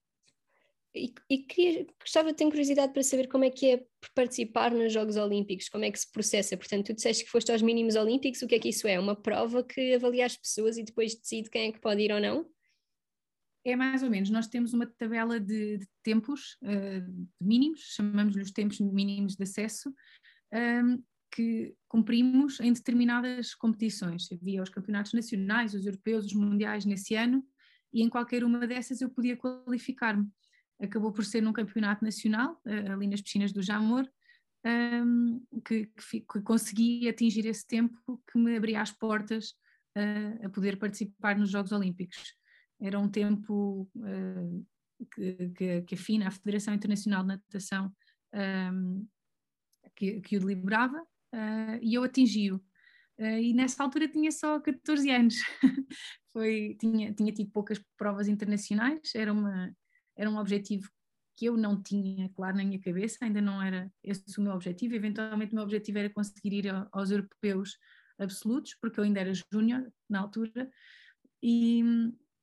E, 0.94 1.12
e 1.28 1.38
queria, 1.38 1.86
gostava, 2.00 2.32
tenho 2.32 2.50
curiosidade 2.50 2.92
para 2.92 3.02
saber 3.02 3.26
como 3.26 3.44
é 3.44 3.50
que 3.50 3.72
é 3.72 3.84
participar 4.14 4.70
nos 4.70 4.92
Jogos 4.92 5.16
Olímpicos, 5.16 5.68
como 5.68 5.84
é 5.84 5.90
que 5.90 5.98
se 5.98 6.10
processa. 6.10 6.56
Portanto, 6.56 6.86
tu 6.86 6.94
disseste 6.94 7.24
que 7.24 7.30
foste 7.30 7.50
aos 7.50 7.62
mínimos 7.62 7.96
olímpicos, 7.96 8.42
o 8.42 8.46
que 8.46 8.54
é 8.54 8.58
que 8.60 8.68
isso 8.68 8.86
é? 8.86 8.98
Uma 8.98 9.16
prova 9.16 9.64
que 9.64 9.94
avalia 9.94 10.24
as 10.24 10.36
pessoas 10.36 10.78
e 10.78 10.84
depois 10.84 11.16
decide 11.16 11.50
quem 11.50 11.68
é 11.68 11.72
que 11.72 11.80
pode 11.80 12.00
ir 12.00 12.12
ou 12.12 12.20
não? 12.20 12.46
É 13.66 13.74
mais 13.74 14.02
ou 14.02 14.10
menos, 14.10 14.28
nós 14.28 14.46
temos 14.46 14.74
uma 14.74 14.86
tabela 14.86 15.40
de, 15.40 15.78
de 15.78 15.88
tempos 16.02 16.58
uh, 16.62 17.28
mínimos, 17.40 17.80
chamamos-lhe 17.94 18.42
os 18.42 18.50
tempos 18.50 18.78
mínimos 18.78 19.36
de 19.36 19.42
acesso, 19.42 19.88
um, 20.52 20.56
ehm, 20.56 21.02
que 21.34 21.74
cumprimos 21.88 22.60
em 22.60 22.72
determinadas 22.72 23.54
competições. 23.54 24.28
Havia 24.30 24.62
os 24.62 24.68
campeonatos 24.68 25.14
nacionais, 25.14 25.72
os 25.72 25.86
europeus, 25.86 26.26
os 26.26 26.34
mundiais 26.34 26.84
nesse 26.84 27.14
ano, 27.14 27.42
e 27.90 28.02
em 28.02 28.08
qualquer 28.10 28.44
uma 28.44 28.66
dessas 28.66 29.00
eu 29.00 29.08
podia 29.08 29.36
qualificar-me. 29.36 30.28
Acabou 30.78 31.10
por 31.10 31.24
ser 31.24 31.40
num 31.40 31.52
campeonato 31.52 32.04
nacional, 32.04 32.60
uh, 32.66 32.92
ali 32.92 33.06
nas 33.06 33.22
piscinas 33.22 33.50
do 33.50 33.62
Jamor, 33.62 34.06
um, 34.62 34.68
ehm, 34.68 35.40
que, 35.64 35.86
que, 35.86 36.20
que, 36.20 36.40
consegui 36.42 37.08
atingir 37.08 37.46
esse 37.46 37.66
tempo 37.66 38.22
que 38.30 38.38
me 38.38 38.56
abria 38.56 38.82
as 38.82 38.92
portas 38.92 39.52
uh, 39.96 40.44
a 40.44 40.50
poder 40.50 40.78
participar 40.78 41.38
nos 41.38 41.50
Jogos 41.50 41.72
Olímpicos 41.72 42.36
era 42.84 42.98
um 42.98 43.08
tempo 43.08 43.88
uh, 43.96 44.66
que, 45.14 45.82
que, 45.86 45.94
a 45.94 45.98
FINA, 45.98 46.28
a 46.28 46.30
Federação 46.30 46.74
Internacional 46.74 47.22
de 47.22 47.28
Natação, 47.28 47.86
um, 48.32 48.38
ehm, 48.38 49.08
que, 49.96 50.20
que, 50.20 50.36
o 50.36 50.40
deliberava 50.40 51.00
uh, 51.00 51.78
e 51.80 51.94
eu 51.94 52.04
atingi-o. 52.04 52.56
Uh, 53.18 53.40
e 53.40 53.54
nessa 53.54 53.82
altura 53.82 54.06
tinha 54.08 54.30
só 54.30 54.60
14 54.60 55.10
anos, 55.10 55.36
Foi, 56.34 56.76
tinha, 56.80 57.14
tinha 57.14 57.32
tido 57.32 57.48
poucas 57.52 57.80
provas 57.96 58.26
internacionais, 58.26 59.14
era, 59.14 59.32
uma, 59.32 59.72
era 60.16 60.28
um 60.28 60.36
objetivo 60.36 60.90
que 61.36 61.46
eu 61.46 61.56
não 61.56 61.80
tinha 61.80 62.28
claro 62.30 62.56
na 62.56 62.64
minha 62.64 62.80
cabeça, 62.80 63.18
ainda 63.22 63.40
não 63.40 63.62
era 63.62 63.90
esse 64.02 64.38
o 64.38 64.42
meu 64.42 64.52
objetivo, 64.52 64.94
eventualmente 64.94 65.52
o 65.52 65.54
meu 65.54 65.64
objetivo 65.64 65.98
era 65.98 66.10
conseguir 66.10 66.52
ir 66.52 66.88
aos 66.90 67.10
europeus 67.12 67.78
absolutos, 68.18 68.76
porque 68.80 68.98
eu 68.98 69.04
ainda 69.04 69.20
era 69.20 69.32
júnior 69.32 69.88
na 70.10 70.20
altura, 70.20 70.68
e, 71.40 71.82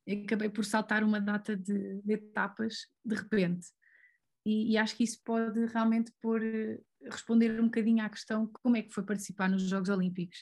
acabei 0.06 0.48
por 0.48 0.64
saltar 0.64 1.04
uma 1.04 1.20
data 1.20 1.56
de, 1.56 2.00
de 2.02 2.12
etapas 2.12 2.86
de 3.04 3.14
repente. 3.14 3.66
E, 4.44 4.72
e, 4.72 4.76
acho 4.76 4.96
que 4.96 5.04
isso 5.04 5.20
pode 5.24 5.66
realmente 5.66 6.12
pôr, 6.20 6.42
eh, 6.42 6.80
responder 7.04 7.60
um 7.60 7.66
bocadinho 7.66 8.04
à 8.04 8.08
questão 8.08 8.50
como 8.60 8.76
é 8.76 8.82
que 8.82 8.92
foi 8.92 9.04
participar 9.04 9.48
nos 9.48 9.62
Jogos 9.62 9.88
Olímpicos. 9.88 10.38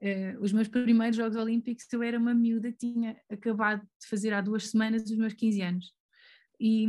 Uh, 0.00 0.40
os 0.40 0.52
meus 0.52 0.68
primeiros 0.68 1.16
Jogos 1.16 1.36
Olímpicos 1.36 1.84
eu 1.92 2.02
era 2.02 2.18
uma 2.18 2.32
miúda, 2.32 2.72
tinha 2.72 3.20
acabado 3.28 3.82
de 3.82 4.06
fazer 4.08 4.32
há 4.32 4.40
duas 4.40 4.68
semanas 4.68 5.02
os 5.02 5.16
meus 5.16 5.34
15 5.34 5.60
anos 5.60 5.92
e 6.58 6.86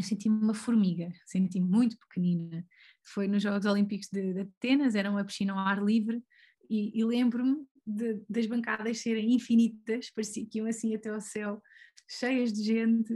senti-me 0.00 0.36
uma 0.36 0.54
formiga, 0.54 1.10
senti-me 1.26 1.68
muito 1.68 1.98
pequenina. 1.98 2.64
Foi 3.02 3.26
nos 3.26 3.42
Jogos 3.42 3.66
Olímpicos 3.66 4.08
de, 4.08 4.34
de 4.34 4.40
Atenas, 4.40 4.94
era 4.94 5.10
uma 5.10 5.24
piscina 5.24 5.52
ao 5.52 5.58
ar 5.58 5.82
livre 5.82 6.22
e, 6.70 6.98
e 6.98 7.04
lembro-me 7.04 7.66
de, 7.86 8.22
das 8.28 8.46
bancadas 8.46 8.98
serem 9.00 9.34
infinitas, 9.34 10.10
parecia 10.10 10.46
que 10.46 10.58
iam 10.58 10.66
assim 10.66 10.94
até 10.94 11.10
ao 11.10 11.20
céu, 11.20 11.62
cheias 12.08 12.52
de 12.52 12.62
gente, 12.62 13.12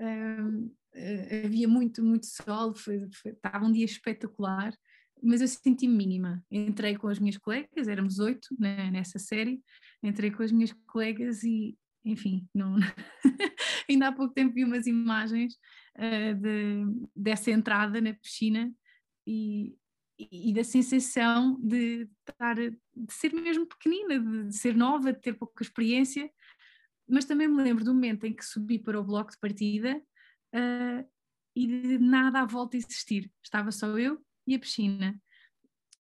um, 0.00 0.70
eh, 0.94 1.42
havia 1.44 1.68
muito, 1.68 2.02
muito 2.02 2.26
sol, 2.26 2.74
foi, 2.74 3.08
foi, 3.12 3.32
estava 3.32 3.64
um 3.64 3.72
dia 3.72 3.84
espetacular, 3.84 4.72
mas 5.22 5.40
eu 5.40 5.48
senti-me 5.48 5.94
mínima. 5.94 6.44
Entrei 6.50 6.96
com 6.96 7.08
as 7.08 7.18
minhas 7.18 7.38
colegas, 7.38 7.88
éramos 7.88 8.18
oito 8.18 8.48
né, 8.58 8.90
nessa 8.90 9.18
série, 9.18 9.60
entrei 10.02 10.30
com 10.30 10.42
as 10.42 10.52
minhas 10.52 10.72
colegas 10.86 11.42
e, 11.42 11.76
enfim, 12.04 12.46
não... 12.54 12.76
ainda 13.88 14.08
há 14.08 14.12
pouco 14.12 14.34
tempo 14.34 14.54
vi 14.54 14.64
umas 14.64 14.86
imagens 14.86 15.54
uh, 15.96 16.34
de, 16.34 17.08
dessa 17.14 17.50
entrada 17.50 18.00
na 18.00 18.14
piscina 18.14 18.72
e, 19.26 19.74
e, 20.18 20.52
da 20.52 20.64
sensação 20.64 21.58
de, 21.60 22.08
estar, 22.28 22.54
de 22.56 22.78
ser 23.10 23.32
mesmo 23.32 23.66
pequenina, 23.66 24.18
de 24.46 24.56
ser 24.56 24.74
nova, 24.74 25.12
de 25.12 25.20
ter 25.20 25.34
pouca 25.34 25.62
experiência, 25.62 26.30
mas 27.08 27.24
também 27.24 27.46
me 27.46 27.62
lembro 27.62 27.84
do 27.84 27.94
momento 27.94 28.24
em 28.26 28.34
que 28.34 28.44
subi 28.44 28.78
para 28.78 28.98
o 28.98 29.04
bloco 29.04 29.30
de 29.30 29.38
partida 29.38 30.02
uh, 30.54 31.10
e 31.54 31.66
de 31.66 31.98
nada 31.98 32.40
à 32.40 32.46
volta 32.46 32.76
existir, 32.76 33.30
estava 33.44 33.70
só 33.70 33.98
eu 33.98 34.20
e 34.46 34.54
a 34.54 34.58
piscina. 34.58 35.20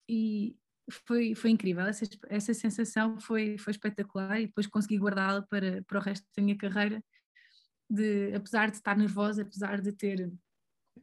E 0.08 0.56
foi, 0.90 1.34
foi 1.34 1.50
incrível, 1.50 1.84
essa, 1.84 2.04
essa 2.28 2.54
sensação 2.54 3.18
foi, 3.18 3.56
foi 3.58 3.70
espetacular 3.72 4.40
e 4.40 4.46
depois 4.46 4.66
consegui 4.66 4.98
guardá-la 4.98 5.42
para, 5.42 5.82
para 5.84 5.98
o 5.98 6.02
resto 6.02 6.26
da 6.36 6.42
minha 6.42 6.56
carreira, 6.56 7.02
de, 7.88 8.34
apesar 8.34 8.70
de 8.70 8.76
estar 8.76 8.96
nervosa, 8.96 9.42
apesar 9.42 9.80
de 9.80 9.92
ter 9.92 10.30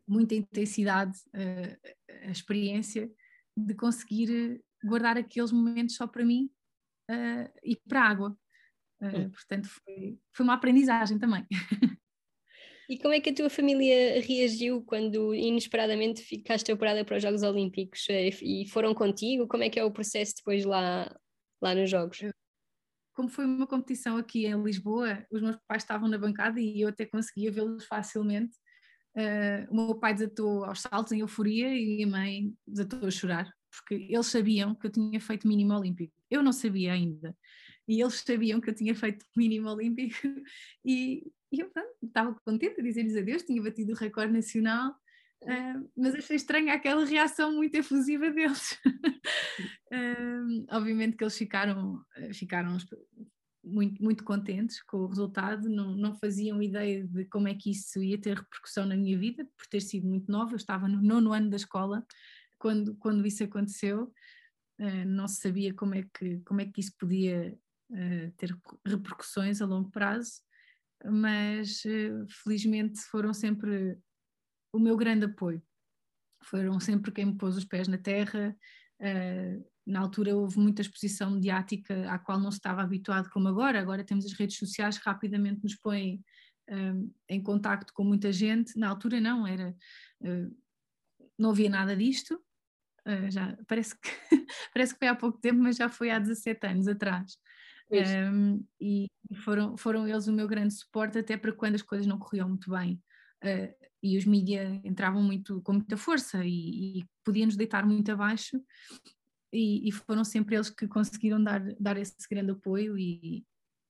muita 0.08 0.36
intensidade 0.36 1.17
uh, 1.36 2.27
a 2.27 2.31
experiência, 2.31 3.10
de 3.55 3.74
conseguir 3.75 4.62
guardar 4.84 5.17
aqueles 5.17 5.51
momentos 5.51 5.96
só 5.96 6.08
para 6.08 6.25
mim 6.25 6.50
uh, 7.10 7.51
e 7.63 7.75
para 7.88 8.01
a 8.01 8.10
água. 8.10 8.38
Uh, 9.01 9.29
portanto, 9.31 9.67
foi, 9.67 10.20
foi 10.34 10.43
uma 10.43 10.53
aprendizagem 10.53 11.17
também. 11.17 11.46
E 12.91 12.98
como 12.98 13.13
é 13.13 13.22
que 13.22 13.29
a 13.29 13.34
tua 13.34 13.50
família 13.50 14.20
reagiu 14.20 14.84
quando 14.84 15.34
inesperadamente 15.34 16.22
ficaste 16.22 16.70
apurada 16.74 17.05
para 17.05 17.15
os 17.15 17.24
Jogos 17.24 17.41
Olímpicos? 17.41 18.05
Eh, 18.10 18.31
e 18.41 18.67
foram 18.67 18.93
contigo? 18.93 19.48
Como 19.48 19.63
é 19.63 19.70
que 19.70 19.79
é 19.79 19.84
o 19.86 19.91
processo 19.91 20.34
depois 20.36 20.65
lá, 20.65 21.10
lá 21.62 21.74
nos 21.74 21.89
Jogos? 21.89 22.20
Como 23.13 23.29
foi 23.29 23.46
uma 23.46 23.65
competição 23.65 24.17
aqui 24.17 24.46
em 24.46 24.62
Lisboa, 24.62 25.25
os 25.31 25.41
meus 25.41 25.55
pais 25.65 25.84
estavam 25.84 26.10
na 26.10 26.17
bancada 26.17 26.60
e 26.60 26.81
eu 26.81 26.89
até 26.89 27.05
conseguia 27.05 27.50
vê-los 27.50 27.86
facilmente. 27.86 28.58
Uh, 29.15 29.68
o 29.70 29.88
meu 29.88 29.96
pai 29.96 30.13
desatou 30.13 30.63
aos 30.63 30.82
saltos 30.82 31.12
em 31.12 31.20
euforia 31.20 31.75
e 31.75 32.03
a 32.03 32.08
mãe 32.08 32.53
desatou 32.65 33.08
a 33.08 33.12
chorar, 33.12 33.53
porque 33.70 34.08
eles 34.10 34.27
sabiam 34.27 34.74
que 34.74 34.88
eu 34.88 34.91
tinha 34.91 35.20
feito 35.20 35.48
mínimo 35.48 35.74
olímpico. 35.74 36.13
Eu 36.30 36.41
não 36.41 36.53
sabia 36.53 36.94
ainda. 36.94 37.36
E 37.88 38.01
eles 38.01 38.24
sabiam 38.25 38.62
que 38.62 38.70
eu 38.70 38.75
tinha 38.75 38.96
feito 38.96 39.25
mínimo 39.36 39.70
olímpico 39.70 40.15
e, 40.86 41.30
e 41.51 41.60
eu 41.60 41.70
pronto, 41.70 41.89
estava 42.01 42.36
contente 42.46 42.80
a 42.80 42.84
dizer-lhes 42.84 43.18
adeus, 43.18 43.44
tinha 43.44 43.62
batido 43.62 43.91
o 43.91 43.96
recorde 43.96 44.32
nacional, 44.32 44.91
uh, 45.44 45.91
mas 45.98 46.15
achei 46.15 46.38
estranha 46.38 46.74
aquela 46.74 47.03
reação 47.03 47.53
muito 47.53 47.75
efusiva 47.75 48.32
deles. 48.32 48.80
uh, 48.86 50.65
obviamente 50.72 51.18
que 51.18 51.24
eles 51.24 51.38
ficaram, 51.38 52.01
ficaram 52.34 52.77
muito, 53.63 54.03
muito 54.03 54.24
contentes 54.24 54.82
com 54.84 54.98
o 54.98 55.08
resultado, 55.08 55.70
não, 55.70 55.96
não 55.96 56.15
faziam 56.15 56.62
ideia 56.62 57.06
de 57.06 57.25
como 57.25 57.48
é 57.48 57.53
que 57.53 57.72
isso 57.72 58.01
ia 58.01 58.20
ter 58.20 58.38
repercussão 58.38 58.86
na 58.86 58.96
minha 58.96 59.18
vida, 59.18 59.46
por 59.58 59.68
ter 59.68 59.82
sido 59.82 60.08
muito 60.08 60.32
nova, 60.32 60.53
eu 60.53 60.58
estava 60.58 60.88
no 60.88 61.01
nono 61.01 61.34
ano 61.34 61.50
da 61.50 61.58
escola 61.58 62.06
quando, 62.58 62.96
quando 62.96 63.25
isso 63.25 63.44
aconteceu, 63.44 64.12
uh, 64.80 65.06
não 65.06 65.27
se 65.27 65.41
sabia 65.41 65.74
como 65.74 65.96
é 65.96 66.03
que, 66.03 66.39
como 66.39 66.62
é 66.62 66.65
que 66.65 66.80
isso 66.80 66.94
podia 67.00 67.58
ter 68.38 68.58
repercussões 68.86 69.62
a 69.62 69.65
longo 69.65 69.91
prazo 69.91 70.39
mas 71.06 71.84
eh, 71.86 72.12
felizmente 72.44 73.00
foram 73.01 73.34
sempre 73.34 73.98
o 74.74 74.80
meu 74.80 74.96
grande 74.96 75.25
apoio. 75.25 75.62
Foram 76.44 76.80
sempre 76.80 77.12
quem 77.12 77.25
me 77.25 77.38
pôs 77.38 77.58
os 77.58 77.65
pés 77.65 77.88
na 77.88 77.98
terra. 77.98 78.56
Uh, 79.01 79.65
na 79.86 80.00
altura 80.00 80.36
houve 80.36 80.60
muita 80.60 80.81
exposição 80.81 81.31
mediática 81.31 82.10
à 82.10 82.20
qual 82.20 82.39
não 82.39 82.51
se 82.51 82.58
estava 82.58 82.84
habituado 82.84 83.29
como 83.31 83.48
agora. 83.48 83.79
Agora 83.79 84.03
temos 84.03 84.25
as 84.25 84.34
redes 84.34 84.58
sociais 84.58 84.98
que 84.98 85.10
rapidamente 85.10 85.63
nos 85.63 85.75
põem 85.75 86.24
uh, 86.70 87.13
em 87.27 87.41
contacto 87.41 87.91
com 87.93 88.03
muita 88.03 88.31
gente. 88.31 88.77
Na 88.77 88.89
altura 88.89 89.20
não, 89.20 89.48
era 89.48 89.75
uh, 90.22 90.55
não 91.38 91.50
havia 91.50 91.70
nada 91.70 91.96
disto. 91.96 92.39
já 93.29 93.58
parece 93.67 94.00
que 94.00 94.10
parece 94.74 94.93
que 94.93 95.00
foi 95.00 95.08
há 95.08 95.15
pouco 95.15 95.39
tempo, 95.39 95.60
mas 95.60 95.77
já 95.77 95.89
foi 95.89 96.12
há 96.12 96.20
17 96.20 96.67
anos 96.67 96.88
atrás. 96.88 97.38
Um, 97.91 98.65
e 98.79 99.08
foram, 99.43 99.75
foram 99.75 100.08
eles 100.08 100.27
o 100.27 100.34
meu 100.34 100.48
grande 100.48 100.74
suporte 100.74 101.17
até 101.17 101.36
para 101.36 101.51
quando 101.51 101.75
as 101.75 101.81
coisas 101.81 102.08
não 102.08 102.17
corriam 102.17 102.48
muito 102.48 102.72
bem. 102.72 103.01
Uh, 103.43 103.91
e 104.03 104.17
os 104.17 104.25
mídias 104.25 104.79
entravam 104.83 105.21
muito 105.21 105.62
com 105.62 105.74
muita 105.74 105.95
força 105.95 106.43
e, 106.43 107.00
e 107.00 107.05
podiam-nos 107.24 107.55
deitar 107.55 107.86
muito 107.86 108.12
abaixo 108.12 108.60
e, 109.53 109.88
e, 109.88 109.91
foram 109.91 110.24
sempre 110.24 110.55
eles 110.55 110.69
que 110.69 110.88
conseguiram 110.88 111.43
dar, 111.43 111.62
dar 111.79 111.98
esse 111.98 112.27
grande 112.29 112.51
apoio 112.51 112.98
e 112.98 113.45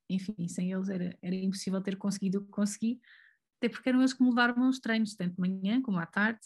enfim, 0.10 0.48
sem 0.48 0.72
eles 0.72 0.90
era, 0.90 1.18
era 1.22 1.36
impossível 1.36 1.82
ter 1.82 1.96
conseguido 1.96 2.40
o 2.40 2.44
que 2.44 2.52
consegui, 2.52 3.00
até 3.58 3.70
porque 3.70 3.88
eram 3.88 4.00
eles 4.00 4.14
que 4.14 4.24
mudaram 4.24 4.68
os 4.68 4.80
treinos, 4.80 5.16
tanto 5.16 5.36
de 5.36 5.40
manhã 5.40 5.82
como 5.82 6.00
à 6.00 6.06
tarde, 6.06 6.42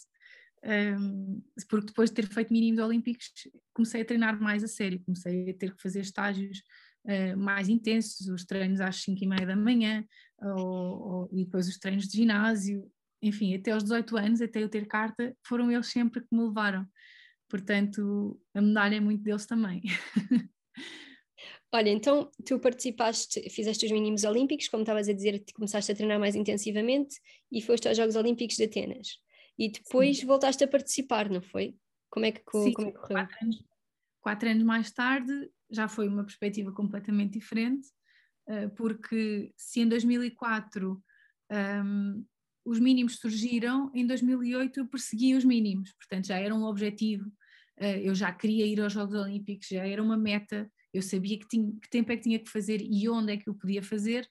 um, 0.99 1.41
porque 1.69 1.87
depois 1.87 2.09
de 2.09 2.15
ter 2.15 2.27
feito 2.27 2.51
mínimos 2.51 2.79
olímpicos 2.79 3.31
comecei 3.73 4.01
a 4.01 4.05
treinar 4.05 4.39
mais 4.39 4.63
a 4.63 4.67
sério, 4.67 5.01
comecei 5.03 5.49
a 5.49 5.53
ter 5.53 5.75
que 5.75 5.81
fazer 5.81 6.01
estágios 6.01 6.61
uh, 7.05 7.37
mais 7.37 7.69
intensos, 7.69 8.27
os 8.27 8.45
treinos 8.45 8.79
às 8.79 8.97
5 8.97 9.23
e 9.23 9.27
meia 9.27 9.45
da 9.45 9.55
manhã, 9.55 10.05
ou, 10.39 10.59
ou, 10.59 11.29
e 11.31 11.45
depois 11.45 11.67
os 11.67 11.77
treinos 11.77 12.07
de 12.07 12.17
ginásio, 12.17 12.91
enfim, 13.27 13.55
até 13.55 13.71
aos 13.71 13.83
18 13.83 14.17
anos, 14.17 14.41
até 14.41 14.61
eu 14.61 14.69
ter 14.69 14.87
carta, 14.87 15.35
foram 15.43 15.71
eles 15.71 15.87
sempre 15.87 16.21
que 16.21 16.27
me 16.31 16.43
levaram. 16.43 16.87
Portanto, 17.49 18.39
a 18.53 18.61
medalha 18.61 18.95
é 18.95 18.99
muito 18.99 19.23
deles 19.23 19.45
também. 19.45 19.81
Olha, 21.71 21.89
então 21.89 22.29
tu 22.45 22.59
participaste, 22.59 23.49
fizeste 23.49 23.85
os 23.85 23.91
mínimos 23.91 24.23
olímpicos, 24.23 24.67
como 24.67 24.83
estavas 24.83 25.09
a 25.09 25.13
dizer, 25.13 25.43
começaste 25.53 25.91
a 25.91 25.95
treinar 25.95 26.19
mais 26.19 26.35
intensivamente 26.35 27.19
e 27.51 27.61
foste 27.61 27.87
aos 27.87 27.97
Jogos 27.97 28.15
Olímpicos 28.15 28.55
de 28.55 28.63
Atenas. 28.63 29.19
E 29.57 29.69
depois 29.69 30.19
Sim. 30.19 30.25
voltaste 30.25 30.63
a 30.63 30.67
participar, 30.67 31.29
não 31.29 31.41
foi? 31.41 31.75
Como 32.09 32.25
é 32.25 32.31
que, 32.31 32.41
Sim, 32.51 32.73
como 32.73 32.87
é 32.87 32.91
que 32.91 32.97
correu? 32.97 33.17
Quatro 33.17 33.37
anos, 33.41 33.65
quatro 34.21 34.49
anos 34.49 34.63
mais 34.63 34.91
tarde 34.91 35.51
já 35.69 35.87
foi 35.87 36.07
uma 36.07 36.23
perspectiva 36.23 36.71
completamente 36.71 37.33
diferente, 37.33 37.87
uh, 38.47 38.69
porque 38.75 39.51
se 39.57 39.81
em 39.81 39.89
2004 39.89 40.91
um, 40.93 41.55
ehm, 41.55 42.25
os 42.65 42.79
mínimos 42.79 43.17
surgiram, 43.17 43.91
em 43.93 44.05
2008 44.05 44.79
eu 44.79 44.87
persegui 44.87 45.35
os 45.35 45.45
mínimos, 45.45 45.93
portanto 45.93 46.27
já 46.27 46.37
era 46.37 46.53
um 46.53 46.63
objetivo, 46.63 47.27
uh, 47.79 47.99
eu 48.01 48.15
já 48.15 48.31
queria 48.33 48.65
ir 48.65 48.81
aos 48.81 48.91
Jogos 48.91 49.15
Olímpicos, 49.15 49.67
já 49.67 49.87
era 49.87 50.01
uma 50.01 50.17
meta, 50.17 50.69
eu 50.91 51.01
sabia 51.01 51.37
que, 51.37 51.47
tinha, 51.47 51.71
que 51.79 51.89
tempo 51.89 52.11
é 52.11 52.17
que 52.17 52.23
tinha 52.23 52.39
que 52.39 52.49
fazer 52.49 52.81
e 52.81 53.07
onde 53.07 53.33
é 53.33 53.37
que 53.37 53.47
eu 53.47 53.53
podia 53.53 53.83
fazer, 53.83 54.27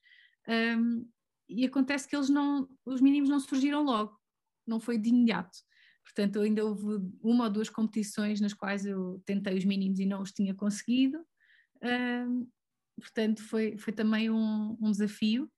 um, 0.48 0.52
ehm, 0.52 1.04
e 1.48 1.64
acontece 1.64 2.08
que 2.08 2.16
eles 2.16 2.28
não, 2.28 2.68
os 2.84 3.00
mínimos 3.00 3.28
não 3.28 3.38
surgiram 3.38 3.84
logo, 3.84 4.18
não 4.66 4.80
foi 4.80 4.98
de 4.98 5.10
imediato. 5.10 5.58
Portanto, 6.02 6.40
ainda 6.40 6.64
houve 6.64 7.06
uma 7.22 7.44
ou 7.44 7.50
duas 7.50 7.68
competições 7.68 8.40
nas 8.40 8.54
quais 8.54 8.84
eu 8.84 9.22
tentei 9.24 9.56
os 9.56 9.64
mínimos 9.64 9.98
e 9.98 10.06
não 10.06 10.22
os 10.22 10.32
tinha 10.32 10.54
conseguido. 10.54 11.18
Uh, 11.76 12.50
portanto, 13.00 13.42
foi, 13.42 13.76
foi 13.76 13.92
também 13.92 14.30
um, 14.30 14.76
um 14.80 14.90
desafio, 14.90 15.50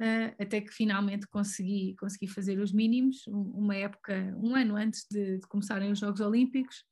uh, 0.00 0.34
até 0.38 0.60
que 0.60 0.72
finalmente 0.72 1.26
consegui, 1.28 1.94
consegui 1.98 2.28
fazer 2.28 2.58
os 2.58 2.72
mínimos, 2.72 3.26
uma 3.26 3.74
época, 3.74 4.14
um 4.42 4.54
ano 4.54 4.76
antes 4.76 5.06
de, 5.10 5.38
de 5.38 5.46
começarem 5.46 5.90
os 5.90 5.98
Jogos 5.98 6.20
Olímpicos, 6.20 6.84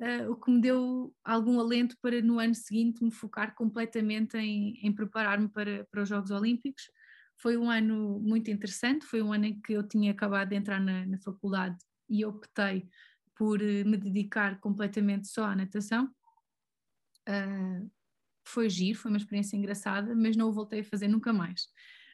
uh, 0.00 0.30
o 0.30 0.36
que 0.36 0.50
me 0.50 0.60
deu 0.60 1.14
algum 1.24 1.60
alento 1.60 1.96
para 2.00 2.20
no 2.22 2.38
ano 2.38 2.54
seguinte 2.54 3.02
me 3.02 3.10
focar 3.10 3.54
completamente 3.54 4.36
em, 4.36 4.78
em 4.82 4.92
preparar-me 4.92 5.48
para, 5.48 5.86
para 5.90 6.02
os 6.02 6.08
Jogos 6.08 6.30
Olímpicos. 6.30 6.90
Foi 7.36 7.56
um 7.56 7.70
ano 7.70 8.20
muito 8.20 8.50
interessante, 8.50 9.06
foi 9.06 9.22
um 9.22 9.32
ano 9.32 9.46
em 9.46 9.60
que 9.60 9.72
eu 9.72 9.86
tinha 9.86 10.12
acabado 10.12 10.50
de 10.50 10.56
entrar 10.56 10.80
na, 10.80 11.06
na 11.06 11.18
faculdade 11.18 11.78
e 12.08 12.24
optei 12.24 12.86
por 13.40 13.62
eh, 13.62 13.84
me 13.84 13.96
dedicar 13.96 14.60
completamente 14.60 15.26
só 15.28 15.44
à 15.44 15.56
natação. 15.56 16.10
Uh, 17.26 17.90
foi 18.44 18.68
giro, 18.68 18.98
foi 18.98 19.10
uma 19.10 19.16
experiência 19.16 19.56
engraçada, 19.56 20.14
mas 20.14 20.36
não 20.36 20.50
o 20.50 20.52
voltei 20.52 20.80
a 20.80 20.84
fazer 20.84 21.08
nunca 21.08 21.32
mais. 21.32 21.62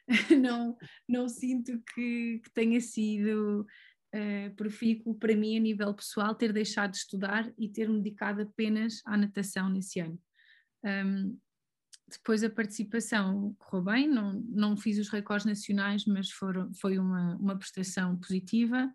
não, 0.41 0.77
não 1.07 1.27
sinto 1.27 1.81
que, 1.93 2.39
que 2.43 2.49
tenha 2.51 2.79
sido 2.79 3.65
uh, 4.15 4.55
profícuo 4.55 5.15
para 5.15 5.35
mim 5.35 5.57
a 5.57 5.59
nível 5.59 5.93
pessoal 5.93 6.33
ter 6.35 6.53
deixado 6.53 6.91
de 6.91 6.97
estudar 6.97 7.51
e 7.57 7.69
ter-me 7.69 8.01
dedicado 8.01 8.41
apenas 8.41 9.01
à 9.05 9.17
natação 9.17 9.69
nesse 9.69 9.99
ano. 9.99 10.19
Um, 10.83 11.37
depois 12.09 12.41
a 12.43 12.49
participação 12.49 13.53
correu 13.57 13.83
bem, 13.83 14.07
não, 14.07 14.33
não 14.47 14.77
fiz 14.77 14.97
os 14.97 15.09
recordes 15.09 15.45
nacionais, 15.45 16.05
mas 16.05 16.31
foram, 16.31 16.73
foi 16.73 16.97
uma, 16.97 17.35
uma 17.35 17.57
prestação 17.57 18.17
positiva. 18.17 18.89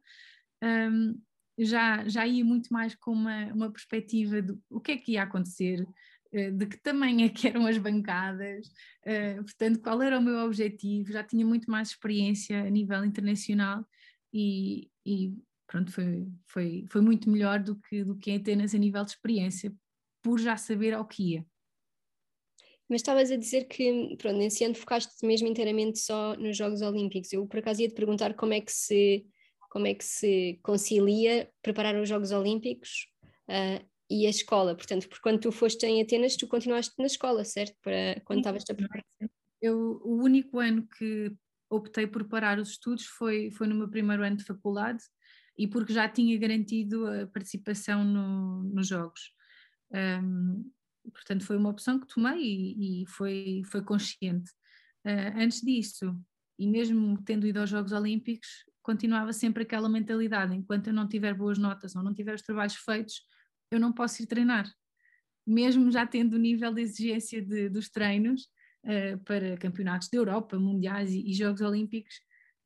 Um, 0.62 1.20
já, 1.58 2.08
já 2.08 2.26
ia 2.26 2.42
muito 2.42 2.72
mais 2.72 2.94
com 2.94 3.12
uma, 3.12 3.52
uma 3.52 3.70
perspectiva 3.70 4.40
do 4.40 4.60
o 4.70 4.80
que 4.80 4.92
é 4.92 4.96
que 4.96 5.12
ia 5.12 5.24
acontecer, 5.24 5.86
de 6.32 6.66
que 6.66 6.78
tamanho 6.82 7.26
é 7.26 7.28
que 7.28 7.48
eram 7.48 7.66
as 7.66 7.76
bancadas, 7.76 8.68
portanto, 9.44 9.80
qual 9.80 10.00
era 10.02 10.18
o 10.18 10.22
meu 10.22 10.38
objetivo, 10.46 11.12
já 11.12 11.22
tinha 11.22 11.44
muito 11.44 11.70
mais 11.70 11.88
experiência 11.88 12.62
a 12.62 12.70
nível 12.70 13.04
internacional 13.04 13.84
e, 14.32 14.90
e 15.04 15.34
pronto, 15.66 15.90
foi, 15.90 16.28
foi, 16.46 16.84
foi 16.88 17.00
muito 17.00 17.30
melhor 17.30 17.58
do 17.58 17.76
que, 17.76 18.04
do 18.04 18.16
que 18.16 18.30
em 18.30 18.36
Atenas 18.36 18.74
a 18.74 18.78
nível 18.78 19.04
de 19.04 19.10
experiência, 19.10 19.74
por 20.22 20.38
já 20.38 20.56
saber 20.56 20.94
ao 20.94 21.06
que 21.06 21.34
ia. 21.34 21.46
Mas 22.88 23.00
estavas 23.00 23.30
a 23.30 23.36
dizer 23.36 23.64
que, 23.64 24.16
pronto, 24.18 24.36
nesse 24.36 24.64
ano 24.64 24.74
focaste 24.74 25.24
mesmo 25.24 25.48
inteiramente 25.48 25.98
só 25.98 26.36
nos 26.36 26.56
Jogos 26.56 26.82
Olímpicos. 26.82 27.32
Eu, 27.32 27.46
por 27.46 27.58
acaso, 27.58 27.80
ia 27.80 27.88
te 27.88 27.94
perguntar 27.94 28.34
como 28.34 28.52
é 28.52 28.60
que 28.60 28.70
se, 28.70 29.26
como 29.70 29.86
é 29.86 29.94
que 29.94 30.04
se 30.04 30.60
concilia 30.62 31.50
preparar 31.62 31.96
os 31.96 32.06
Jogos 32.06 32.32
Olímpicos 32.32 33.08
uh, 33.48 33.91
e 34.12 34.26
a 34.26 34.30
escola. 34.30 34.76
Portanto, 34.76 35.08
porque 35.08 35.22
quando 35.22 35.40
tu 35.40 35.50
foste 35.50 35.86
em 35.86 36.02
Atenas, 36.02 36.36
tu 36.36 36.46
continuaste 36.46 36.92
na 36.98 37.06
escola, 37.06 37.44
certo? 37.44 37.74
Para, 37.82 38.20
quando 38.24 38.40
estavas 38.40 38.64
a 38.68 38.74
preparar. 38.74 39.04
Eu, 39.60 40.02
o 40.04 40.22
único 40.22 40.58
ano 40.58 40.86
que 40.98 41.34
optei 41.70 42.06
por 42.06 42.24
parar 42.28 42.58
os 42.58 42.70
estudos 42.70 43.06
foi, 43.06 43.50
foi 43.52 43.66
no 43.66 43.74
meu 43.74 43.88
primeiro 43.88 44.22
ano 44.22 44.36
de 44.36 44.44
faculdade 44.44 45.02
e 45.56 45.66
porque 45.66 45.92
já 45.92 46.08
tinha 46.08 46.38
garantido 46.38 47.06
a 47.06 47.26
participação 47.26 48.04
no, 48.04 48.64
nos 48.64 48.88
Jogos. 48.88 49.32
Um, 49.90 50.70
portanto, 51.12 51.44
foi 51.44 51.56
uma 51.56 51.70
opção 51.70 51.98
que 51.98 52.06
tomei 52.06 52.38
e, 52.42 53.02
e 53.02 53.06
foi, 53.06 53.62
foi 53.64 53.82
consciente. 53.82 54.50
Uh, 55.06 55.40
antes 55.40 55.62
disso, 55.62 56.14
e 56.58 56.66
mesmo 56.66 57.22
tendo 57.24 57.46
ido 57.46 57.60
aos 57.60 57.70
Jogos 57.70 57.92
Olímpicos, 57.92 58.48
continuava 58.82 59.32
sempre 59.32 59.62
aquela 59.62 59.88
mentalidade: 59.88 60.54
enquanto 60.54 60.88
eu 60.88 60.92
não 60.92 61.08
tiver 61.08 61.34
boas 61.34 61.58
notas 61.58 61.96
ou 61.96 62.02
não 62.02 62.14
tiver 62.14 62.34
os 62.34 62.42
trabalhos 62.42 62.76
feitos, 62.76 63.22
eu 63.72 63.80
não 63.80 63.92
posso 63.92 64.22
ir 64.22 64.26
treinar. 64.26 64.70
Mesmo 65.46 65.90
já 65.90 66.06
tendo 66.06 66.34
o 66.34 66.38
nível 66.38 66.72
de 66.72 66.82
exigência 66.82 67.42
de, 67.42 67.68
dos 67.68 67.88
treinos 67.88 68.42
uh, 68.84 69.18
para 69.24 69.56
campeonatos 69.56 70.08
da 70.08 70.18
Europa, 70.18 70.58
mundiais 70.58 71.10
e, 71.12 71.30
e, 71.30 71.34
Jogos 71.34 71.60
Olímpicos, 71.60 72.14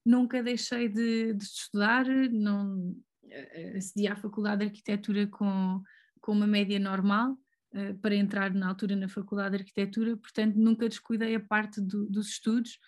nunca 0.04 0.42
deixei 0.42 0.88
de, 0.88 1.32
de 1.32 1.44
estudar, 1.44 2.06
não 2.06 2.90
uh, 2.90 3.76
acedi 3.76 4.06
à 4.06 4.16
Faculdade 4.16 4.60
de 4.60 4.66
Arquitetura 4.66 5.26
com, 5.26 5.82
com 6.20 6.32
uma 6.32 6.46
média 6.46 6.78
normal 6.78 7.32
uh, 7.74 7.98
para 8.00 8.14
entrar 8.14 8.52
na 8.52 8.68
altura 8.68 8.94
na 8.94 9.08
Faculdade 9.08 9.56
de 9.56 9.62
Arquitetura, 9.62 10.16
portanto 10.16 10.56
nunca 10.56 10.88
descuidei 10.88 11.34
a 11.34 11.40
parte 11.40 11.80
do, 11.80 12.06
dos 12.10 12.28
estudos 12.28 12.78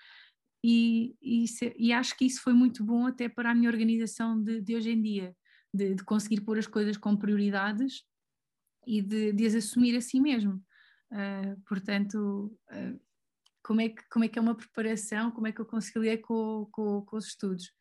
e, 0.62 1.14
e, 1.22 1.44
e, 1.76 1.92
acho 1.92 2.16
que 2.16 2.24
isso 2.24 2.42
foi 2.42 2.52
muito 2.52 2.82
bom 2.82 3.06
até 3.06 3.28
para 3.28 3.50
a 3.50 3.54
minha 3.54 3.70
organização 3.70 4.42
de, 4.42 4.60
de 4.60 4.74
hoje 4.74 4.90
em 4.90 5.00
dia, 5.00 5.36
de, 5.72 5.94
de, 5.94 6.04
conseguir 6.04 6.40
pôr 6.40 6.58
as 6.58 6.66
coisas 6.66 6.96
com 6.96 7.16
prioridades 7.16 8.02
e 8.86 9.02
de, 9.02 9.32
de 9.32 9.46
as 9.46 9.54
assumir 9.54 9.96
a 9.96 10.00
si 10.00 10.20
mesmo. 10.20 10.62
Uh, 11.10 11.60
portanto, 11.66 12.52
uh, 12.70 13.00
como, 13.62 13.80
é 13.80 13.88
que, 13.88 14.02
como 14.10 14.24
é 14.24 14.28
que 14.28 14.38
é 14.38 14.42
uma 14.42 14.54
preparação, 14.54 15.30
como 15.30 15.46
é 15.46 15.52
que 15.52 15.60
eu 15.60 15.66
conciliei 15.66 16.18
com, 16.18 16.68
com, 16.72 17.02
com 17.02 17.16
os 17.16 17.26
estudos? 17.26 17.72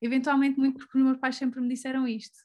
Eventualmente, 0.00 0.58
muito 0.58 0.78
porque 0.78 0.98
os 0.98 1.04
meus 1.04 1.18
pais 1.18 1.36
sempre 1.36 1.60
me 1.60 1.68
disseram 1.68 2.08
isto, 2.08 2.36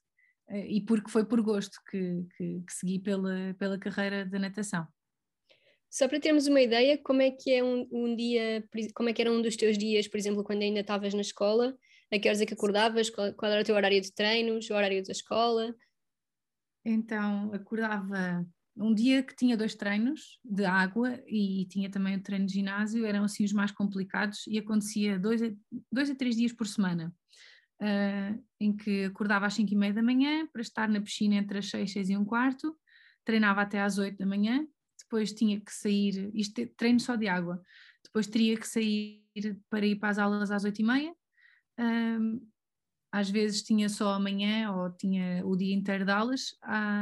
eh, 0.50 0.68
e 0.68 0.82
porque 0.82 1.10
foi 1.10 1.26
por 1.26 1.42
gosto 1.42 1.80
que, 1.90 2.24
que, 2.38 2.62
que, 2.62 2.74
segui 2.74 3.00
pela, 3.00 3.56
pela 3.58 3.80
carreira 3.80 4.26
da 4.26 4.38
natação. 4.38 4.88
Só 5.90 6.08
para 6.08 6.20
termos 6.20 6.46
uma 6.48 6.62
ideia, 6.62 6.98
como 6.98 7.22
é 7.22 7.32
que 7.32 7.52
é 7.52 7.64
um, 7.64 7.88
um, 7.92 8.16
dia, 8.16 8.64
como 8.94 9.10
é 9.10 9.14
que 9.14 9.22
era 9.22 9.32
um 9.32 9.42
dos 9.42 9.56
teus 9.56 9.78
dias, 9.78 10.08
por 10.08 10.18
exemplo, 10.18 10.44
quando 10.44 10.62
ainda 10.62 10.82
estavas 10.82 11.14
na 11.14 11.22
escola? 11.22 11.76
A 12.12 12.20
que 12.20 12.28
horas 12.28 12.42
é 12.42 12.46
que 12.46 12.54
acordavas? 12.54 13.10
Qual, 13.10 13.34
qual 13.34 13.52
era 13.52 13.62
o 13.62 13.66
teu 13.66 13.76
horário 13.76 14.00
de 14.00 14.14
treinos, 14.14 14.70
o 14.70 14.74
horário 14.76 15.04
da 15.04 15.12
escola? 15.12 15.76
Então, 16.90 17.52
acordava 17.54 18.48
um 18.78 18.94
dia 18.94 19.22
que 19.22 19.36
tinha 19.36 19.58
dois 19.58 19.76
treinos 19.76 20.40
de 20.42 20.64
água 20.64 21.22
e 21.28 21.66
tinha 21.70 21.92
também 21.92 22.16
o 22.16 22.24
treino 22.24 22.46
de 22.46 22.54
ginásio, 22.54 23.06
eram 23.06 23.26
assim 23.26 23.44
os 23.44 23.52
mais 23.52 23.72
complicados 23.72 24.48
e 24.48 24.58
acontecia 24.58 25.20
dois 25.20 25.44
a, 25.44 25.52
dois 25.92 26.10
a 26.10 26.16
três 26.16 26.38
dias 26.38 26.54
por 26.54 26.66
semana 26.66 27.14
uh, 27.82 28.44
em 28.58 28.76
que 28.76 29.04
acordava 29.04 29.48
às 29.48 29.54
5 29.54 29.70
e 29.70 29.76
meia 29.76 29.94
da 29.94 30.02
manhã 30.02 30.48
para 30.48 30.62
estar 30.62 30.88
na 30.88 31.02
piscina 31.02 31.36
entre 31.36 31.60
as 31.60 31.70
6, 31.70 31.92
6 31.92 32.10
e 32.10 32.18
um 32.18 32.24
quarto, 32.24 32.74
treinava 33.26 33.62
até 33.62 33.82
às 33.82 33.98
8 33.98 34.18
da 34.18 34.26
manhã, 34.26 34.66
depois 34.98 35.34
tinha 35.34 35.60
que 35.60 35.74
sair, 35.74 36.32
isto 36.34 36.60
é 36.62 36.68
treino 36.78 37.02
só 37.02 37.18
de 37.18 37.28
água, 37.28 37.62
depois 38.02 38.28
teria 38.28 38.58
que 38.58 38.68
sair 38.68 39.26
para 39.70 39.86
ir 39.86 39.98
para 39.98 40.10
as 40.10 40.18
aulas 40.18 40.52
às 40.52 40.64
8 40.64 40.80
e 40.80 40.86
meia, 40.86 41.14
um, 41.80 42.48
às 43.18 43.30
vezes 43.30 43.64
tinha 43.64 43.90
só 43.90 44.14
amanhã 44.14 44.72
ou 44.72 44.92
tinha 44.92 45.46
o 45.46 45.56
dia 45.56 45.76
inteiro 45.76 46.06
de 46.06 46.12
aulas, 46.12 46.56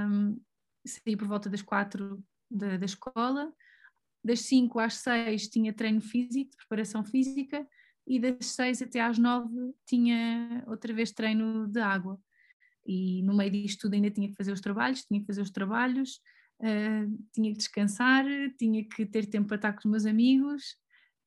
um, 0.10 0.40
saía 0.86 1.18
por 1.18 1.28
volta 1.28 1.50
das 1.50 1.62
4 1.62 2.24
da, 2.50 2.78
da 2.78 2.86
escola, 2.86 3.54
das 4.24 4.42
5 4.42 4.80
às 4.80 4.96
6 4.96 5.50
tinha 5.50 5.74
treino 5.74 6.02
físico, 6.02 6.56
preparação 6.58 7.04
física, 7.04 7.68
e 8.08 8.20
das 8.20 8.46
seis 8.46 8.82
até 8.82 9.02
às 9.02 9.18
nove 9.18 9.74
tinha 9.86 10.64
outra 10.68 10.94
vez 10.94 11.12
treino 11.12 11.68
de 11.68 11.80
água. 11.80 12.20
E 12.86 13.24
no 13.24 13.36
meio 13.36 13.52
disto 13.52 13.82
tudo 13.82 13.96
ainda 13.96 14.12
tinha 14.12 14.30
que 14.30 14.36
fazer 14.36 14.52
os 14.52 14.62
trabalhos, 14.62 15.04
tinha 15.04 15.20
que 15.20 15.26
fazer 15.26 15.42
os 15.42 15.50
trabalhos, 15.50 16.22
uh, 16.62 17.26
tinha 17.34 17.52
que 17.52 17.58
descansar, 17.58 18.24
tinha 18.60 18.88
que 18.88 19.06
ter 19.08 19.26
tempo 19.26 19.48
para 19.48 19.56
estar 19.56 19.74
com 19.74 19.80
os 19.80 19.86
meus 19.86 20.06
amigos 20.06 20.78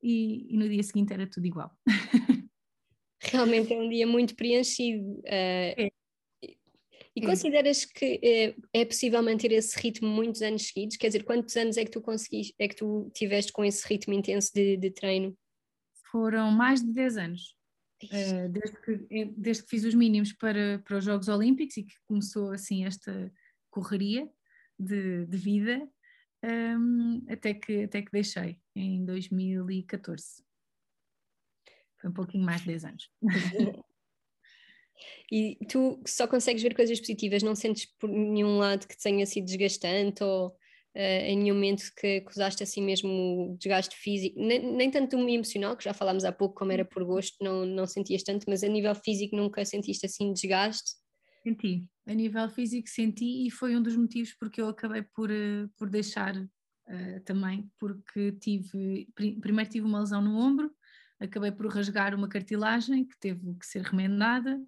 e, 0.00 0.54
e 0.54 0.56
no 0.56 0.68
dia 0.68 0.82
seguinte 0.84 1.12
era 1.12 1.26
tudo 1.26 1.46
igual. 1.46 1.76
Realmente 3.30 3.72
é 3.72 3.78
um 3.78 3.88
dia 3.88 4.06
muito 4.06 4.34
preenchido. 4.34 5.04
Uh. 5.20 5.90
E 7.16 7.20
consideras 7.20 7.84
que 7.84 8.20
é, 8.22 8.54
é, 8.72 8.84
possível 8.84 9.20
manter 9.20 9.50
esse 9.50 9.76
ritmo 9.76 10.08
muitos 10.08 10.40
anos 10.40 10.68
seguidos? 10.68 10.96
Quer 10.96 11.08
dizer, 11.08 11.24
quantos 11.24 11.56
anos 11.56 11.76
é 11.76 11.84
que 11.84 11.90
tu 11.90 12.00
conseguiste, 12.00 12.54
é 12.60 12.68
que 12.68 12.76
tu 12.76 13.10
tiveste 13.12 13.50
com 13.50 13.64
esse 13.64 13.84
ritmo 13.88 14.14
intenso 14.14 14.52
de, 14.54 14.76
de 14.76 14.90
treino? 14.90 15.36
foram 16.10 16.50
mais 16.50 16.82
de 16.82 16.92
10 16.92 17.16
anos. 17.16 17.56
Uh, 18.04 18.48
desde, 18.48 18.80
que, 18.80 19.06
eh, 19.10 19.30
desde 19.36 19.64
que 19.64 19.70
fiz 19.70 19.84
os 19.84 19.94
mínimos 19.94 20.32
para, 20.32 20.80
para 20.84 20.98
os 20.98 21.04
Jogos 21.04 21.28
Olímpicos 21.28 21.76
e 21.76 21.82
que 21.82 21.94
começou 22.06 22.52
assim 22.52 22.84
esta 22.84 23.32
correria 23.70 24.28
de, 24.78 25.26
de 25.26 25.36
vida, 25.36 25.82
um, 26.44 26.48
ehm, 26.48 27.24
até, 27.28 27.54
que, 27.54 27.82
até 27.82 28.00
que 28.02 28.12
deixei 28.12 28.60
em 28.76 29.04
2014. 29.04 30.44
Foi 32.00 32.10
um 32.10 32.14
pouquinho 32.14 32.44
mais 32.44 32.60
de 32.60 32.68
10 32.68 32.84
anos. 32.84 33.10
e 35.30 35.58
tu 35.68 36.00
só 36.06 36.26
consegues 36.26 36.62
ver 36.62 36.74
coisas 36.74 36.98
positivas, 36.98 37.42
não 37.42 37.54
sentes 37.54 37.86
por 37.98 38.08
nenhum 38.08 38.58
lado 38.58 38.86
que 38.86 38.96
tenha 38.96 39.26
sido 39.26 39.46
desgastante 39.46 40.22
ou 40.22 40.48
uh, 40.48 40.54
em 40.98 41.38
nenhum 41.38 41.54
momento 41.54 41.92
que, 41.96 42.20
que 42.20 42.30
usaste 42.30 42.62
assim 42.62 42.82
mesmo 42.82 43.56
desgaste 43.58 43.96
físico, 43.96 44.38
nem, 44.40 44.60
nem 44.60 44.90
tanto 44.90 45.16
emocional, 45.16 45.76
que 45.76 45.84
já 45.84 45.92
falámos 45.92 46.24
há 46.24 46.32
pouco, 46.32 46.54
como 46.54 46.72
era 46.72 46.84
por 46.84 47.04
gosto, 47.04 47.36
não, 47.42 47.64
não 47.66 47.86
sentias 47.86 48.22
tanto, 48.22 48.44
mas 48.48 48.62
a 48.62 48.68
nível 48.68 48.94
físico 48.94 49.36
nunca 49.36 49.64
sentiste 49.64 50.06
assim 50.06 50.32
desgaste? 50.32 50.92
Senti, 51.42 51.88
a 52.06 52.14
nível 52.14 52.48
físico 52.50 52.88
senti 52.88 53.46
e 53.46 53.50
foi 53.50 53.76
um 53.76 53.82
dos 53.82 53.96
motivos 53.96 54.34
porque 54.38 54.60
eu 54.60 54.68
acabei 54.68 55.02
por, 55.02 55.30
uh, 55.30 55.68
por 55.76 55.88
deixar 55.88 56.36
uh, 56.36 57.20
também, 57.24 57.70
porque 57.78 58.32
tive, 58.32 59.08
primeiro 59.14 59.70
tive 59.70 59.86
uma 59.86 60.00
lesão 60.00 60.22
no 60.22 60.36
ombro, 60.36 60.70
acabei 61.20 61.52
por 61.52 61.66
rasgar 61.66 62.14
uma 62.14 62.28
cartilagem 62.28 63.04
que 63.04 63.18
teve 63.18 63.54
que 63.54 63.66
ser 63.66 63.82
remendada 63.82 64.60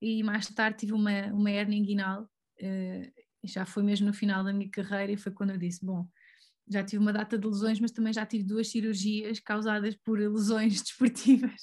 e 0.00 0.22
mais 0.22 0.46
tarde 0.48 0.78
tive 0.78 0.92
uma, 0.92 1.26
uma 1.32 1.50
hernia 1.50 1.78
inguinal 1.78 2.22
uh, 2.22 3.20
já 3.44 3.64
foi 3.64 3.82
mesmo 3.82 4.06
no 4.06 4.12
final 4.12 4.44
da 4.44 4.52
minha 4.52 4.70
carreira 4.70 5.12
e 5.12 5.16
foi 5.16 5.32
quando 5.32 5.50
eu 5.50 5.58
disse, 5.58 5.84
bom, 5.84 6.06
já 6.68 6.84
tive 6.84 7.02
uma 7.02 7.12
data 7.12 7.38
de 7.38 7.46
lesões, 7.46 7.80
mas 7.80 7.90
também 7.90 8.12
já 8.12 8.24
tive 8.24 8.44
duas 8.44 8.68
cirurgias 8.68 9.40
causadas 9.40 9.96
por 9.96 10.18
lesões 10.18 10.80
desportivas. 10.82 11.62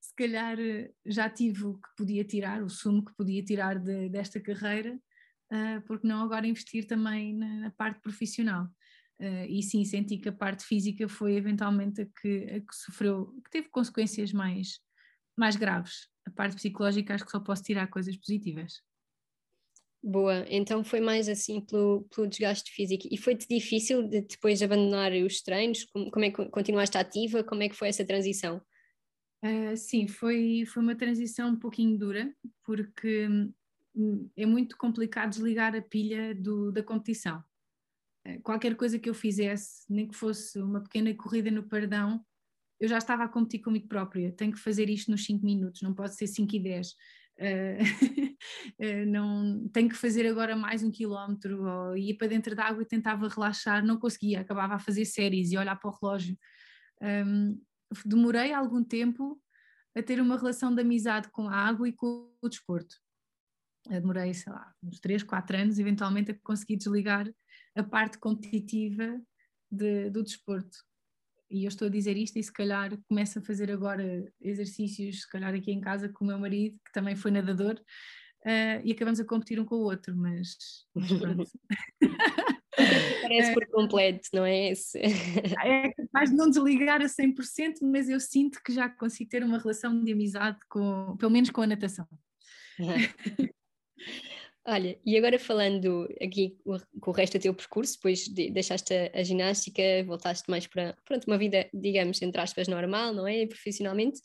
Se 0.00 0.14
calhar 0.14 0.58
eh, 0.60 0.90
já 1.06 1.30
tive 1.30 1.64
o 1.64 1.74
que 1.74 1.88
podia 1.96 2.24
tirar, 2.24 2.62
o 2.62 2.68
sumo 2.68 3.04
que 3.04 3.14
podia 3.14 3.42
tirar 3.42 3.78
de, 3.78 4.08
desta 4.10 4.40
carreira, 4.40 4.94
uh, 5.52 5.80
porque 5.86 6.06
não 6.06 6.22
agora 6.22 6.46
investir 6.46 6.86
também 6.86 7.34
na, 7.34 7.60
na 7.60 7.70
parte 7.70 8.00
profissional. 8.00 8.68
Uh, 9.20 9.46
e 9.48 9.62
sim, 9.62 9.84
senti 9.84 10.18
que 10.18 10.28
a 10.28 10.32
parte 10.32 10.64
física 10.64 11.08
foi 11.08 11.36
eventualmente 11.36 12.02
a 12.02 12.06
que, 12.06 12.44
a 12.50 12.60
que 12.60 12.74
sofreu, 12.74 13.26
que 13.44 13.50
teve 13.50 13.68
consequências 13.68 14.32
mais, 14.32 14.80
mais 15.36 15.56
graves. 15.56 16.08
A 16.26 16.30
parte 16.30 16.56
psicológica 16.56 17.14
acho 17.14 17.24
que 17.24 17.30
só 17.30 17.40
posso 17.40 17.62
tirar 17.62 17.86
coisas 17.86 18.16
positivas. 18.16 18.74
Boa, 20.06 20.44
então 20.50 20.84
foi 20.84 21.00
mais 21.00 21.30
assim 21.30 21.62
pelo, 21.62 22.06
pelo 22.14 22.26
desgaste 22.26 22.70
físico. 22.72 23.08
E 23.10 23.16
foi-te 23.16 23.48
difícil 23.48 24.02
de 24.06 24.20
depois 24.20 24.62
abandonar 24.62 25.12
os 25.12 25.40
treinos? 25.40 25.84
Como, 25.84 26.10
como, 26.10 26.24
é 26.26 26.30
que 26.30 26.44
continuaste 26.50 26.98
ativa? 26.98 27.42
Como 27.42 27.62
é 27.62 27.70
que 27.70 27.74
foi 27.74 27.88
essa 27.88 28.04
transição? 28.04 28.60
Uh, 29.42 29.74
sim, 29.76 30.06
foi, 30.06 30.64
foi 30.66 30.82
uma 30.82 30.94
transição 30.94 31.50
um 31.50 31.58
pouquinho 31.58 31.98
dura, 31.98 32.34
porque 32.64 33.28
hum, 33.94 34.28
é 34.36 34.44
muito 34.44 34.76
complicado 34.76 35.30
desligar 35.30 35.74
a 35.74 35.80
pilha 35.80 36.34
do, 36.34 36.70
da 36.70 36.82
competição. 36.82 37.42
Uh, 38.26 38.40
qualquer 38.42 38.76
coisa 38.76 38.98
que 38.98 39.08
eu 39.08 39.14
fizesse, 39.14 39.84
nem 39.88 40.08
que 40.08 40.16
fosse 40.16 40.58
uma 40.60 40.82
pequena 40.82 41.14
corrida 41.14 41.50
no 41.50 41.68
perdão, 41.68 42.24
eu 42.80 42.88
já 42.88 42.98
estava 42.98 43.24
a 43.24 43.28
competir 43.28 43.60
comigo 43.60 43.88
própria. 43.88 44.32
Tenho 44.32 44.52
que 44.52 44.58
fazer 44.58 44.88
isto 44.90 45.10
nos 45.10 45.24
5 45.24 45.44
minutos, 45.44 45.82
não 45.82 45.94
pode 45.94 46.14
ser 46.16 46.26
5 46.26 46.56
e 46.56 46.60
10 46.60 46.94
Uh, 47.38 47.78
não 49.08 49.68
tenho 49.72 49.88
que 49.88 49.96
fazer 49.96 50.26
agora 50.26 50.54
mais 50.54 50.82
um 50.82 50.90
quilómetro 50.90 51.64
ou 51.64 51.96
ia 51.96 52.16
para 52.16 52.28
dentro 52.28 52.54
da 52.54 52.64
água 52.64 52.82
e 52.82 52.86
tentava 52.86 53.28
relaxar, 53.28 53.84
não 53.84 53.98
conseguia, 53.98 54.40
acabava 54.40 54.74
a 54.74 54.78
fazer 54.78 55.04
séries 55.04 55.50
e 55.50 55.58
olhar 55.58 55.76
para 55.76 55.90
o 55.90 55.98
relógio. 56.00 56.38
Um, 57.02 57.60
demorei 58.04 58.52
algum 58.52 58.84
tempo 58.84 59.40
a 59.96 60.02
ter 60.02 60.20
uma 60.20 60.36
relação 60.36 60.74
de 60.74 60.80
amizade 60.80 61.28
com 61.30 61.48
a 61.48 61.56
água 61.56 61.88
e 61.88 61.92
com 61.92 62.32
o 62.40 62.48
desporto. 62.48 62.96
Demorei, 63.88 64.32
sei 64.32 64.52
lá, 64.52 64.72
uns 64.82 64.98
3, 65.00 65.22
4 65.22 65.56
anos, 65.56 65.78
eventualmente, 65.78 66.30
a 66.30 66.38
conseguir 66.42 66.76
desligar 66.76 67.28
a 67.74 67.82
parte 67.82 68.18
competitiva 68.18 69.20
de, 69.70 70.10
do 70.10 70.22
desporto. 70.22 70.78
E 71.50 71.64
eu 71.64 71.68
estou 71.68 71.86
a 71.86 71.90
dizer 71.90 72.16
isto 72.16 72.38
e 72.38 72.42
se 72.42 72.52
calhar 72.52 72.90
começo 73.08 73.38
a 73.38 73.42
fazer 73.42 73.70
agora 73.70 74.24
exercícios, 74.40 75.22
se 75.22 75.30
calhar 75.30 75.54
aqui 75.54 75.70
em 75.70 75.80
casa 75.80 76.08
com 76.08 76.24
o 76.24 76.28
meu 76.28 76.38
marido, 76.38 76.78
que 76.84 76.92
também 76.92 77.14
foi 77.14 77.30
nadador, 77.30 77.74
uh, 78.44 78.80
e 78.82 78.92
acabamos 78.92 79.20
a 79.20 79.24
competir 79.24 79.60
um 79.60 79.64
com 79.64 79.76
o 79.76 79.84
outro, 79.84 80.16
mas, 80.16 80.56
mas 80.94 81.12
pronto. 81.12 81.50
Parece 82.76 83.54
por 83.54 83.66
completo, 83.68 84.28
não 84.32 84.44
é 84.44 84.70
esse? 84.70 84.98
É 85.64 85.92
capaz 85.92 86.30
de 86.30 86.36
não 86.36 86.50
desligar 86.50 87.00
a 87.00 87.06
100%, 87.06 87.78
mas 87.82 88.08
eu 88.08 88.18
sinto 88.18 88.60
que 88.64 88.72
já 88.72 88.88
consigo 88.88 89.30
ter 89.30 89.44
uma 89.44 89.58
relação 89.58 90.02
de 90.02 90.12
amizade, 90.12 90.58
com, 90.68 91.16
pelo 91.16 91.30
menos 91.30 91.50
com 91.50 91.62
a 91.62 91.66
natação. 91.66 92.06
Olha, 94.66 94.98
e 95.04 95.16
agora 95.18 95.38
falando 95.38 96.08
aqui 96.22 96.56
com 96.98 97.10
o 97.10 97.14
resto 97.14 97.38
do 97.38 97.42
teu 97.42 97.54
percurso, 97.54 97.96
depois 97.96 98.20
de, 98.26 98.50
deixaste 98.50 98.94
a, 98.94 99.18
a, 99.18 99.22
ginástica, 99.22 99.82
voltaste 100.06 100.50
mais 100.50 100.66
para 100.66 100.96
pronto, 101.04 101.26
uma 101.26 101.36
vida, 101.36 101.68
digamos, 101.72 102.22
entre 102.22 102.40
aspas, 102.40 102.66
normal, 102.66 103.12
não 103.12 103.26
é? 103.26 103.46
Profissionalmente, 103.46 104.22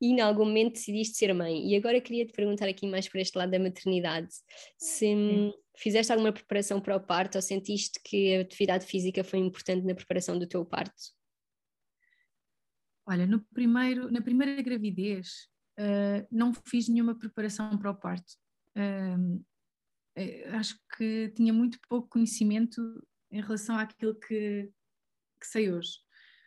e 0.00 0.12
em 0.12 0.20
algum 0.20 0.44
momento 0.44 0.74
decidiste 0.74 1.16
ser 1.16 1.34
mãe. 1.34 1.68
E 1.68 1.76
agora 1.76 2.00
queria 2.00 2.24
te 2.24 2.32
perguntar 2.32 2.68
aqui 2.68 2.86
mais 2.86 3.08
para 3.08 3.20
este 3.20 3.36
lado 3.36 3.50
da 3.50 3.58
maternidade, 3.58 4.32
se 4.78 4.98
Sim. 4.98 5.52
fizeste 5.76 6.12
alguma 6.12 6.32
preparação 6.32 6.80
para 6.80 6.96
o 6.96 7.00
parto 7.00 7.34
ou 7.34 7.42
sentiste 7.42 8.00
que 8.04 8.36
a 8.36 8.40
atividade 8.42 8.86
física 8.86 9.24
foi 9.24 9.40
importante 9.40 9.84
na 9.84 9.96
preparação 9.96 10.38
do 10.38 10.46
teu 10.46 10.64
parto? 10.64 10.94
Olha, 13.04 13.26
no 13.26 13.40
primeiro, 13.52 14.12
na 14.12 14.22
primeira 14.22 14.62
gravidez 14.62 15.48
uh, 15.76 16.24
não 16.30 16.52
fiz 16.54 16.88
nenhuma 16.88 17.18
preparação 17.18 17.76
para 17.76 17.90
o 17.90 17.96
parto. 17.96 18.32
Uh, 18.76 19.44
acho 20.52 20.76
que 20.96 21.30
tinha 21.34 21.52
muito 21.52 21.78
pouco 21.88 22.08
conhecimento 22.08 22.80
em 23.32 23.40
relação 23.40 23.76
àquilo 23.76 24.14
que, 24.14 24.70
que 25.40 25.46
sei 25.46 25.72
hoje, 25.72 25.92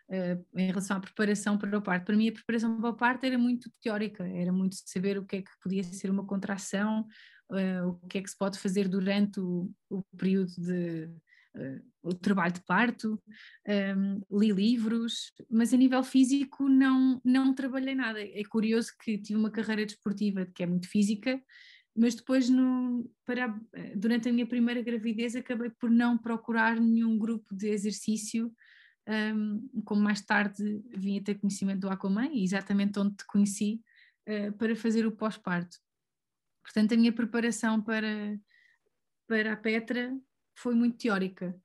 uh, 0.10 0.60
em 0.60 0.68
relação 0.68 0.98
à 0.98 1.00
preparação 1.00 1.58
para 1.58 1.78
o 1.78 1.82
parto. 1.82 2.06
Para 2.06 2.16
mim, 2.16 2.30
a 2.30 2.34
preparação 2.34 2.80
para 2.80 2.90
o 2.90 2.96
parto 2.96 3.26
era 3.26 3.38
muito 3.38 3.70
teórica, 3.82 4.26
era 4.28 4.54
muito 4.54 4.76
saber 4.86 5.18
o 5.18 5.26
que 5.26 5.38
é 5.38 5.42
que 5.42 5.52
podia 5.62 5.84
ser 5.84 6.10
uma 6.10 6.26
contração, 6.26 7.08
uh, 7.52 7.88
o 7.88 8.08
que 8.08 8.20
é 8.20 8.22
que 8.22 8.30
se 8.30 8.38
pode 8.38 8.60
fazer 8.60 8.88
durante 8.88 9.40
o, 9.40 9.72
o 9.90 10.04
período 10.18 10.54
de. 10.58 11.10
Uh, 11.58 11.96
o 12.04 12.14
trabalho 12.14 12.54
de 12.54 12.64
parto, 12.66 13.20
um, 13.98 14.40
li 14.40 14.52
livros, 14.52 15.32
mas 15.50 15.74
a 15.74 15.78
nível 15.78 16.04
físico 16.04 16.70
não, 16.70 17.20
não 17.26 17.56
trabalhei 17.56 17.96
nada. 17.96 18.22
É 18.22 18.44
curioso 18.44 18.92
que 19.04 19.18
tive 19.18 19.40
uma 19.40 19.50
carreira 19.50 19.86
desportiva 19.86 20.46
que 20.46 20.62
é 20.62 20.68
muito 20.68 20.88
física, 20.88 21.42
mas 21.96 22.16
depois 22.16 22.50
no, 22.50 23.10
para, 23.26 23.48
durante 23.96 24.28
a 24.28 24.34
minha 24.34 24.46
primeira 24.46 24.82
gravidez 24.82 25.36
acabei 25.36 25.70
por 25.70 25.90
não 25.90 26.18
procurar 26.18 26.80
nenhum 26.80 27.18
grupo 27.18 27.56
de 27.56 27.70
exercício 27.70 28.54
um, 29.08 29.84
como 29.84 30.02
mais 30.02 30.22
tarde 30.22 30.84
vim 30.90 31.20
a 31.20 31.24
ter 31.24 31.36
conhecimento 31.36 31.82
do 31.82 31.90
Aquaman, 31.90 32.32
exatamente 32.34 33.00
onde 33.00 33.16
te 33.16 33.26
conheci, 33.26 33.82
uh, 34.28 34.52
para 34.54 34.76
fazer 34.76 35.06
o 35.06 35.12
pós-parto. 35.12 35.78
Portanto, 36.64 36.94
a 36.94 36.98
minha 36.98 37.14
preparação 37.14 37.82
para, 37.82 38.38
para 39.28 39.54
a 39.54 39.58
Petra 39.58 40.18
foi 40.58 40.74
muito 40.74 40.98
teórica. 40.98 41.56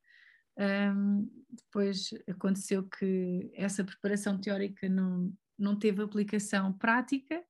Um, 0.57 1.27
depois 1.49 2.09
aconteceu 2.29 2.87
que 2.87 3.51
essa 3.55 3.83
preparação 3.83 4.39
teórica 4.39 4.87
não, 4.87 5.33
não 5.57 5.75
teve 5.75 6.03
aplicação 6.03 6.71
prática 6.71 7.43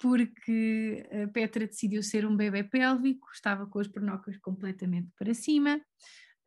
porque 0.00 1.06
a 1.12 1.28
Petra 1.28 1.66
decidiu 1.66 2.02
ser 2.02 2.26
um 2.26 2.34
bebê 2.34 2.64
pélvico, 2.64 3.28
estava 3.32 3.66
com 3.66 3.78
as 3.78 3.86
pernocas 3.86 4.36
completamente 4.38 5.10
para 5.16 5.34
cima. 5.34 5.78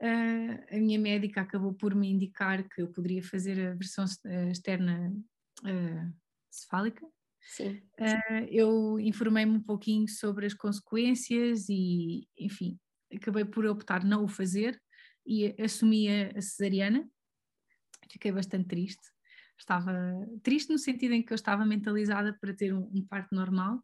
Uh, 0.01 0.75
a 0.75 0.79
minha 0.79 0.99
médica 0.99 1.41
acabou 1.41 1.73
por 1.73 1.93
me 1.95 2.09
indicar 2.11 2.67
que 2.67 2.81
eu 2.81 2.87
poderia 2.91 3.23
fazer 3.23 3.67
a 3.67 3.75
versão 3.75 4.05
externa 4.51 5.13
uh, 5.61 6.13
cefálica. 6.49 7.07
Sim. 7.41 7.79
Uh, 7.99 8.47
eu 8.49 8.99
informei-me 8.99 9.51
um 9.51 9.63
pouquinho 9.63 10.07
sobre 10.09 10.47
as 10.47 10.53
consequências 10.55 11.69
e, 11.69 12.27
enfim, 12.37 12.79
acabei 13.13 13.45
por 13.45 13.65
optar 13.67 14.03
não 14.03 14.25
o 14.25 14.27
fazer 14.27 14.81
e 15.25 15.55
assumi 15.61 16.09
a 16.09 16.41
cesariana. 16.41 17.07
Fiquei 18.11 18.31
bastante 18.31 18.67
triste, 18.67 19.12
estava 19.63 19.93
triste 20.41 20.71
no 20.71 20.77
sentido 20.77 21.13
em 21.13 21.23
que 21.23 21.33
eu 21.33 21.35
estava 21.35 21.65
mentalizada 21.65 22.37
para 22.39 22.53
ter 22.53 22.73
um, 22.73 22.89
um 22.93 23.05
parto 23.05 23.33
normal, 23.33 23.83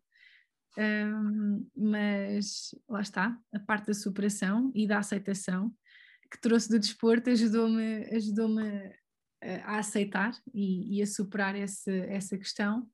um, 0.78 1.68
mas 1.76 2.76
lá 2.88 3.02
está, 3.02 3.38
a 3.54 3.60
parte 3.60 3.88
da 3.88 3.94
superação 3.94 4.72
e 4.76 4.88
da 4.88 5.00
aceitação 5.00 5.74
que 6.32 6.40
trouxe 6.40 6.70
do 6.70 6.80
desporto 6.80 7.30
ajudou-me 7.30 8.06
ajudou 8.16 8.50
a, 8.60 9.74
a 9.74 9.80
aceitar 9.80 10.32
e, 10.54 10.98
e, 10.98 11.02
a 11.02 11.08
superar 11.08 11.56
esse, 11.56 11.92
essa 12.02 12.38
questão, 12.38 12.88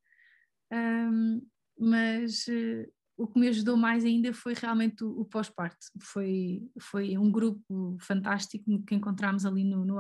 um, 0.72 1.46
mas 1.78 2.48
uh, 2.48 2.94
o 3.18 3.28
que 3.28 3.40
me 3.40 3.48
ajudou 3.48 3.76
mais 3.76 4.06
ainda 4.06 4.34
foi 4.34 4.54
realmente 4.54 5.04
o, 5.04 5.22
o 5.22 5.26
pós-parto, 5.26 5.86
foi, 6.02 6.62
foi 6.80 7.18
um 7.18 7.32
grupo 7.32 7.98
fantástico 8.00 8.84
que 8.86 8.96
encontramos 8.96 9.46
ali 9.46 9.64
no, 9.64 9.84
no 9.84 10.00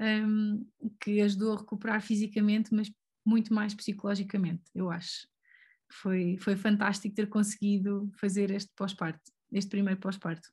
um, 0.00 0.66
que 1.00 1.20
ajudou 1.20 1.52
a 1.52 1.58
recuperar 1.58 2.02
fisicamente, 2.02 2.74
mas 2.74 2.90
muito 3.24 3.52
mais 3.52 3.74
psicologicamente, 3.74 4.62
eu 4.74 4.90
acho. 4.90 5.28
Foi, 5.92 6.36
foi 6.38 6.56
fantástico 6.56 7.14
ter 7.14 7.28
conseguido 7.28 8.10
fazer 8.18 8.50
este 8.50 8.72
pós-parto, 8.74 9.20
este 9.52 9.70
primeiro 9.70 10.00
pós-parto. 10.00 10.48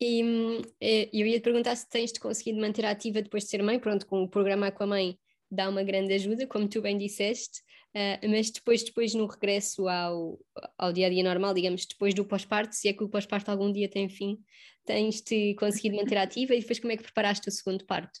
E 0.00 0.62
eh, 0.80 1.08
eu 1.12 1.26
ia 1.26 1.38
te 1.38 1.44
perguntar 1.44 1.76
se 1.76 1.88
tens-te 1.88 2.18
conseguido 2.18 2.60
manter 2.60 2.84
ativa 2.84 3.22
depois 3.22 3.44
de 3.44 3.50
ser 3.50 3.62
mãe, 3.62 3.78
pronto, 3.78 4.06
com 4.06 4.22
o 4.22 4.28
programa 4.28 4.72
com 4.72 4.84
a 4.84 4.86
mãe 4.86 5.18
dá 5.52 5.68
uma 5.68 5.82
grande 5.82 6.14
ajuda, 6.14 6.46
como 6.46 6.66
tu 6.66 6.80
bem 6.80 6.96
disseste, 6.96 7.60
uh, 7.94 8.28
mas 8.28 8.50
depois, 8.50 8.82
depois 8.82 9.14
no 9.14 9.26
regresso 9.26 9.86
ao, 9.86 10.40
ao 10.78 10.92
dia 10.92 11.06
a 11.06 11.10
dia 11.10 11.22
normal, 11.22 11.52
digamos, 11.52 11.84
depois 11.84 12.14
do 12.14 12.24
pós-parto, 12.24 12.74
se 12.74 12.88
é 12.88 12.92
que 12.92 13.04
o 13.04 13.08
pós-parto 13.08 13.50
algum 13.50 13.70
dia 13.70 13.88
tem 13.88 14.08
fim, 14.08 14.38
tens-te 14.86 15.54
conseguido 15.54 15.96
manter 15.96 16.16
ativa 16.16 16.54
e 16.54 16.60
depois 16.60 16.80
como 16.80 16.92
é 16.92 16.96
que 16.96 17.02
preparaste 17.02 17.48
o 17.48 17.52
segundo 17.52 17.84
parto? 17.84 18.18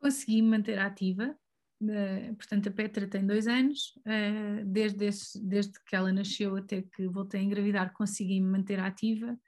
Consegui 0.00 0.40
manter 0.40 0.78
ativa, 0.78 1.36
uh, 1.82 2.36
portanto 2.36 2.68
a 2.70 2.72
Petra 2.72 3.06
tem 3.06 3.26
dois 3.26 3.46
anos, 3.46 3.94
uh, 3.98 4.64
desde, 4.64 5.04
esse, 5.04 5.46
desde 5.46 5.72
que 5.84 5.94
ela 5.94 6.10
nasceu 6.10 6.56
até 6.56 6.80
que 6.80 7.06
voltei 7.08 7.40
a 7.40 7.44
engravidar 7.44 7.92
consegui 7.92 8.40
me 8.40 8.48
manter 8.48 8.80
ativa. 8.80 9.38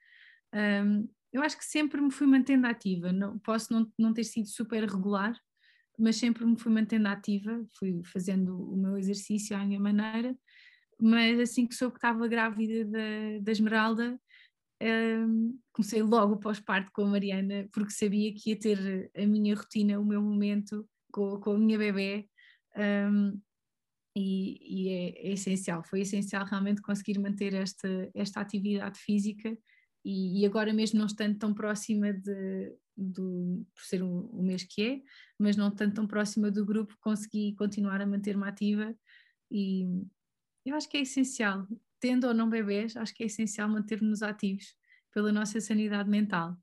Um, 0.54 1.08
eu 1.32 1.42
acho 1.42 1.58
que 1.58 1.64
sempre 1.64 2.00
me 2.00 2.10
fui 2.10 2.26
mantendo 2.26 2.66
ativa, 2.66 3.12
não, 3.12 3.38
posso 3.38 3.72
não, 3.72 3.90
não 3.98 4.14
ter 4.14 4.24
sido 4.24 4.48
super 4.48 4.82
regular, 4.84 5.38
mas 5.98 6.16
sempre 6.16 6.44
me 6.44 6.58
fui 6.58 6.72
mantendo 6.72 7.08
ativa, 7.08 7.64
fui 7.78 8.02
fazendo 8.04 8.56
o 8.56 8.76
meu 8.76 8.96
exercício 8.96 9.56
à 9.56 9.64
minha 9.64 9.80
maneira, 9.80 10.36
mas 11.00 11.38
assim 11.40 11.66
que 11.66 11.74
soube 11.74 11.94
que 11.94 11.98
estava 11.98 12.28
grávida 12.28 12.84
da, 12.84 13.38
da 13.42 13.52
Esmeralda, 13.52 14.18
um, 14.80 15.58
comecei 15.72 16.02
logo 16.02 16.38
pós-parto 16.38 16.90
com 16.92 17.02
a 17.02 17.06
Mariana, 17.08 17.68
porque 17.72 17.92
sabia 17.92 18.32
que 18.32 18.50
ia 18.50 18.58
ter 18.58 19.10
a 19.16 19.26
minha 19.26 19.54
rotina, 19.54 19.98
o 19.98 20.04
meu 20.04 20.22
momento 20.22 20.88
com, 21.12 21.40
com 21.40 21.52
a 21.52 21.58
minha 21.58 21.78
bebê, 21.78 22.28
um, 22.76 23.40
e, 24.16 24.58
e 24.60 24.88
é, 24.88 25.28
é, 25.28 25.32
essencial, 25.32 25.82
foi 25.84 26.00
essencial 26.00 26.44
realmente 26.44 26.82
conseguir 26.82 27.18
manter 27.18 27.54
esta, 27.54 28.10
esta 28.14 28.40
atividade 28.40 28.98
física 28.98 29.56
e, 30.04 30.40
e 30.40 30.46
agora 30.46 30.72
mesmo 30.72 30.98
não 30.98 31.06
estando 31.06 31.38
tão 31.38 31.54
próxima 31.54 32.12
de, 32.12 32.72
do, 32.98 33.64
por 33.72 33.84
ser 33.84 34.02
o, 34.02 34.26
o 34.32 34.42
mês 34.42 34.64
que 34.64 34.82
é, 34.82 35.02
mas 35.38 35.56
não 35.56 35.70
tanto 35.70 35.94
tão 35.94 36.06
próxima 36.06 36.50
do 36.50 36.66
grupo, 36.66 36.96
consegui 37.00 37.54
continuar 37.54 38.00
a 38.00 38.06
manter-me 38.06 38.46
ativa 38.46 38.94
e 39.50 39.86
eu 40.66 40.74
acho 40.74 40.88
que 40.88 40.96
é 40.96 41.02
essencial, 41.02 41.66
tendo 42.00 42.26
ou 42.26 42.34
não 42.34 42.50
bebês, 42.50 42.96
acho 42.96 43.14
que 43.14 43.22
é 43.22 43.26
essencial 43.26 43.68
manter-nos 43.68 44.22
ativos 44.22 44.74
pela 45.12 45.32
nossa 45.32 45.60
sanidade 45.60 46.10
mental. 46.10 46.56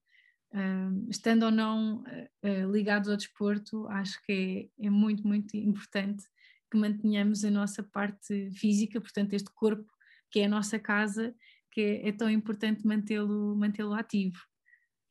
Uh, 0.51 1.09
estando 1.09 1.43
ou 1.43 1.51
não 1.51 2.03
uh, 2.03 2.71
ligados 2.71 3.09
ao 3.09 3.17
desporto, 3.17 3.87
acho 3.87 4.21
que 4.23 4.69
é, 4.79 4.85
é 4.87 4.89
muito, 4.89 5.27
muito 5.27 5.57
importante 5.57 6.23
que 6.69 6.77
mantenhamos 6.77 7.43
a 7.43 7.51
nossa 7.51 7.81
parte 7.81 8.51
física, 8.51 9.01
portanto, 9.01 9.33
este 9.33 9.49
corpo 9.53 9.89
que 10.29 10.39
é 10.39 10.45
a 10.45 10.49
nossa 10.49 10.77
casa, 10.77 11.33
que 11.71 11.81
é, 11.81 12.09
é 12.09 12.11
tão 12.11 12.29
importante 12.29 12.85
mantê-lo 12.85 13.55
mantê 13.55 13.81
ativo 13.81 14.39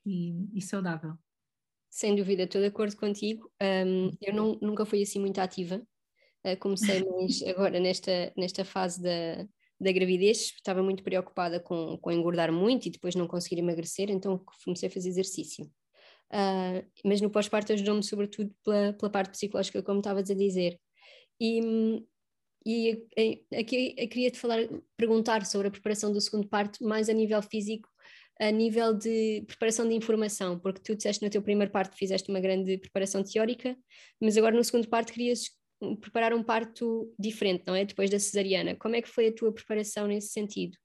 e, 0.04 0.48
e, 0.54 0.62
saudável. 0.62 1.14
Sem 1.90 2.14
dúvida, 2.14 2.42
estou 2.42 2.60
de 2.60 2.68
acordo 2.68 2.96
contigo. 2.96 3.50
Um, 3.62 4.10
eu 4.20 4.34
não, 4.34 4.58
nunca 4.60 4.84
fui 4.84 5.02
assim 5.02 5.20
muito 5.20 5.38
ativa, 5.38 5.80
Uh, 6.44 6.58
comecei 6.58 7.02
mais 7.10 7.42
agora 7.42 7.80
nesta, 7.80 8.32
nesta 8.36 8.64
fase 8.64 9.02
da, 9.02 9.48
da 9.80 9.90
gravidez, 9.90 10.52
estava 10.54 10.82
muito 10.82 11.02
preocupada 11.02 11.58
com, 11.58 11.96
com 11.96 12.12
engordar 12.12 12.52
muito 12.52 12.86
e 12.86 12.90
depois 12.90 13.14
não 13.14 13.26
conseguir 13.26 13.58
emagrecer, 13.60 14.10
então 14.10 14.44
comecei 14.62 14.88
a 14.88 14.92
fazer 14.92 15.08
exercício. 15.08 15.64
Uh, 16.30 16.84
mas 17.04 17.20
no 17.20 17.30
pós-parto 17.30 17.72
ajudou-me 17.72 18.02
sobretudo 18.02 18.54
pela, 18.62 18.92
pela 18.92 19.10
parte 19.10 19.30
psicológica, 19.30 19.82
como 19.82 20.00
estavas 20.00 20.30
a 20.30 20.34
dizer. 20.34 20.78
E, 21.40 21.60
e 22.66 23.06
aqui 23.58 23.94
eu 23.96 24.08
queria 24.08 24.30
te 24.30 24.38
falar, 24.38 24.58
perguntar 24.96 25.46
sobre 25.46 25.68
a 25.68 25.70
preparação 25.70 26.12
do 26.12 26.20
segundo 26.20 26.46
parto, 26.46 26.84
mais 26.84 27.08
a 27.08 27.12
nível 27.12 27.40
físico, 27.40 27.88
a 28.40 28.50
nível 28.50 28.92
de 28.94 29.44
preparação 29.46 29.88
de 29.88 29.94
informação, 29.94 30.58
porque 30.58 30.80
tu 30.80 30.94
disseste 30.94 31.24
no 31.24 31.30
teu 31.30 31.42
primeiro 31.42 31.70
parto 31.70 31.96
fizeste 31.96 32.30
uma 32.30 32.40
grande 32.40 32.78
preparação 32.78 33.22
teórica, 33.22 33.76
mas 34.20 34.36
agora 34.36 34.56
no 34.56 34.64
segundo 34.64 34.88
parto 34.88 35.12
querias 35.12 35.50
preparar 36.00 36.32
um 36.32 36.42
parto 36.42 37.12
diferente, 37.18 37.64
não 37.66 37.74
é? 37.74 37.84
Depois 37.84 38.10
da 38.10 38.18
cesariana. 38.18 38.74
Como 38.76 38.96
é 38.96 39.02
que 39.02 39.08
foi 39.08 39.28
a 39.28 39.34
tua 39.34 39.52
preparação 39.52 40.06
nesse 40.06 40.28
sentido? 40.28 40.76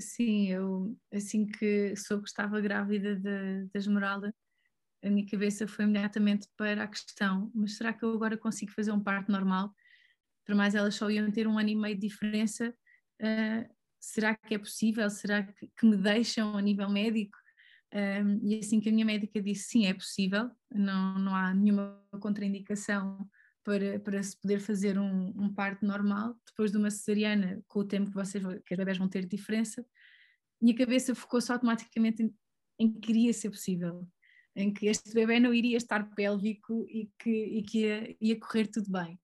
Sim, 0.00 0.48
eu 0.48 0.96
assim 1.12 1.44
que 1.44 1.94
soube 1.96 2.24
que 2.24 2.60
grávida 2.62 3.16
da 3.16 3.78
Esmeralda, 3.78 4.32
a 5.02 5.10
minha 5.10 5.26
cabeça 5.26 5.66
foi 5.66 5.84
imediatamente 5.84 6.48
para 6.56 6.84
a 6.84 6.88
questão: 6.88 7.50
mas 7.54 7.76
será 7.76 7.92
que 7.92 8.04
eu 8.04 8.12
agora 8.12 8.36
consigo 8.36 8.72
fazer 8.72 8.92
um 8.92 9.02
parto 9.02 9.30
normal? 9.30 9.74
Para 10.44 10.54
mais 10.54 10.74
elas 10.74 10.94
só 10.94 11.10
iam 11.10 11.30
ter 11.30 11.46
um 11.46 11.58
ano 11.58 11.68
e 11.68 11.76
meio 11.76 11.94
de 11.94 12.06
diferença. 12.08 12.74
Uh, 13.20 13.77
será 14.00 14.34
que 14.34 14.54
é 14.54 14.58
possível? 14.58 15.08
Será 15.10 15.42
que, 15.42 15.66
que 15.66 15.86
me 15.86 15.96
deixam 15.96 16.56
a 16.56 16.62
nível 16.62 16.88
médico? 16.88 17.36
Um, 17.92 18.46
e 18.46 18.58
assim 18.58 18.80
que 18.80 18.88
a 18.88 18.92
minha 18.92 19.04
médica 19.04 19.40
disse 19.40 19.68
sim, 19.68 19.86
é 19.86 19.94
possível, 19.94 20.50
não, 20.70 21.18
não 21.18 21.34
há 21.34 21.54
nenhuma 21.54 21.98
contraindicação 22.20 23.26
para, 23.64 23.98
para 24.00 24.22
se 24.22 24.38
poder 24.40 24.60
fazer 24.60 24.98
um, 24.98 25.28
um 25.36 25.52
parto 25.52 25.84
normal, 25.84 26.34
depois 26.46 26.70
de 26.70 26.76
uma 26.76 26.90
cesariana, 26.90 27.62
com 27.66 27.80
o 27.80 27.84
tempo 27.84 28.10
que 28.10 28.14
vocês 28.16 28.42
que 28.64 28.74
as 28.74 28.78
bebés 28.78 28.98
vão 28.98 29.08
ter 29.08 29.26
diferença, 29.26 29.84
minha 30.60 30.76
cabeça 30.76 31.14
focou-se 31.14 31.50
automaticamente 31.50 32.30
em, 32.78 32.92
que 32.92 33.10
iria 33.10 33.32
ser 33.32 33.50
possível, 33.50 34.06
em 34.54 34.72
que 34.72 34.86
este 34.86 35.12
bebê 35.14 35.40
não 35.40 35.54
iria 35.54 35.76
estar 35.76 36.14
pélvico 36.14 36.86
e 36.88 37.10
que, 37.18 37.30
e 37.30 37.62
que 37.62 37.78
ia, 37.80 38.16
ia 38.20 38.40
correr 38.40 38.66
tudo 38.66 38.90
bem. 38.90 39.18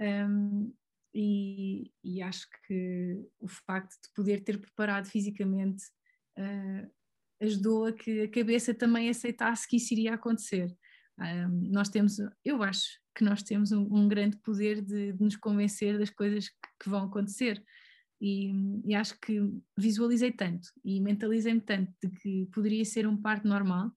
Um, 0.00 0.72
e, 1.14 1.90
e, 2.04 2.22
acho 2.22 2.46
que 2.66 3.26
o 3.40 3.48
facto 3.48 3.90
de 3.90 4.12
poder 4.14 4.40
ter 4.44 4.60
preparado 4.60 5.06
fisicamente 5.06 5.82
uh, 6.38 6.90
ajudou 7.40 7.86
a 7.86 7.92
que 7.92 8.22
a 8.22 8.30
cabeça 8.30 8.74
também 8.74 9.08
aceitasse 9.08 9.66
que 9.66 9.76
isso 9.76 9.92
iria 9.94 10.14
acontecer. 10.14 10.74
Um, 11.18 11.70
nós 11.70 11.88
temos, 11.88 12.18
eu 12.44 12.62
acho 12.62 12.98
que 13.14 13.24
nós 13.24 13.42
temos 13.42 13.72
um, 13.72 13.82
um 13.94 14.08
grande 14.08 14.36
poder 14.38 14.80
de, 14.80 15.12
de, 15.12 15.22
nos 15.22 15.36
convencer 15.36 15.98
das 15.98 16.10
coisas 16.10 16.48
que, 16.48 16.68
que 16.82 16.88
vão 16.88 17.04
acontecer. 17.04 17.62
E, 18.20 18.52
e, 18.84 18.94
acho 18.94 19.18
que 19.18 19.40
visualizei 19.76 20.30
tanto 20.30 20.68
e 20.84 21.00
mentalizei-me 21.00 21.60
tanto 21.60 21.92
de 22.02 22.10
que 22.20 22.46
poderia 22.52 22.84
ser 22.84 23.06
um 23.06 23.16
parto 23.16 23.48
normal, 23.48 23.90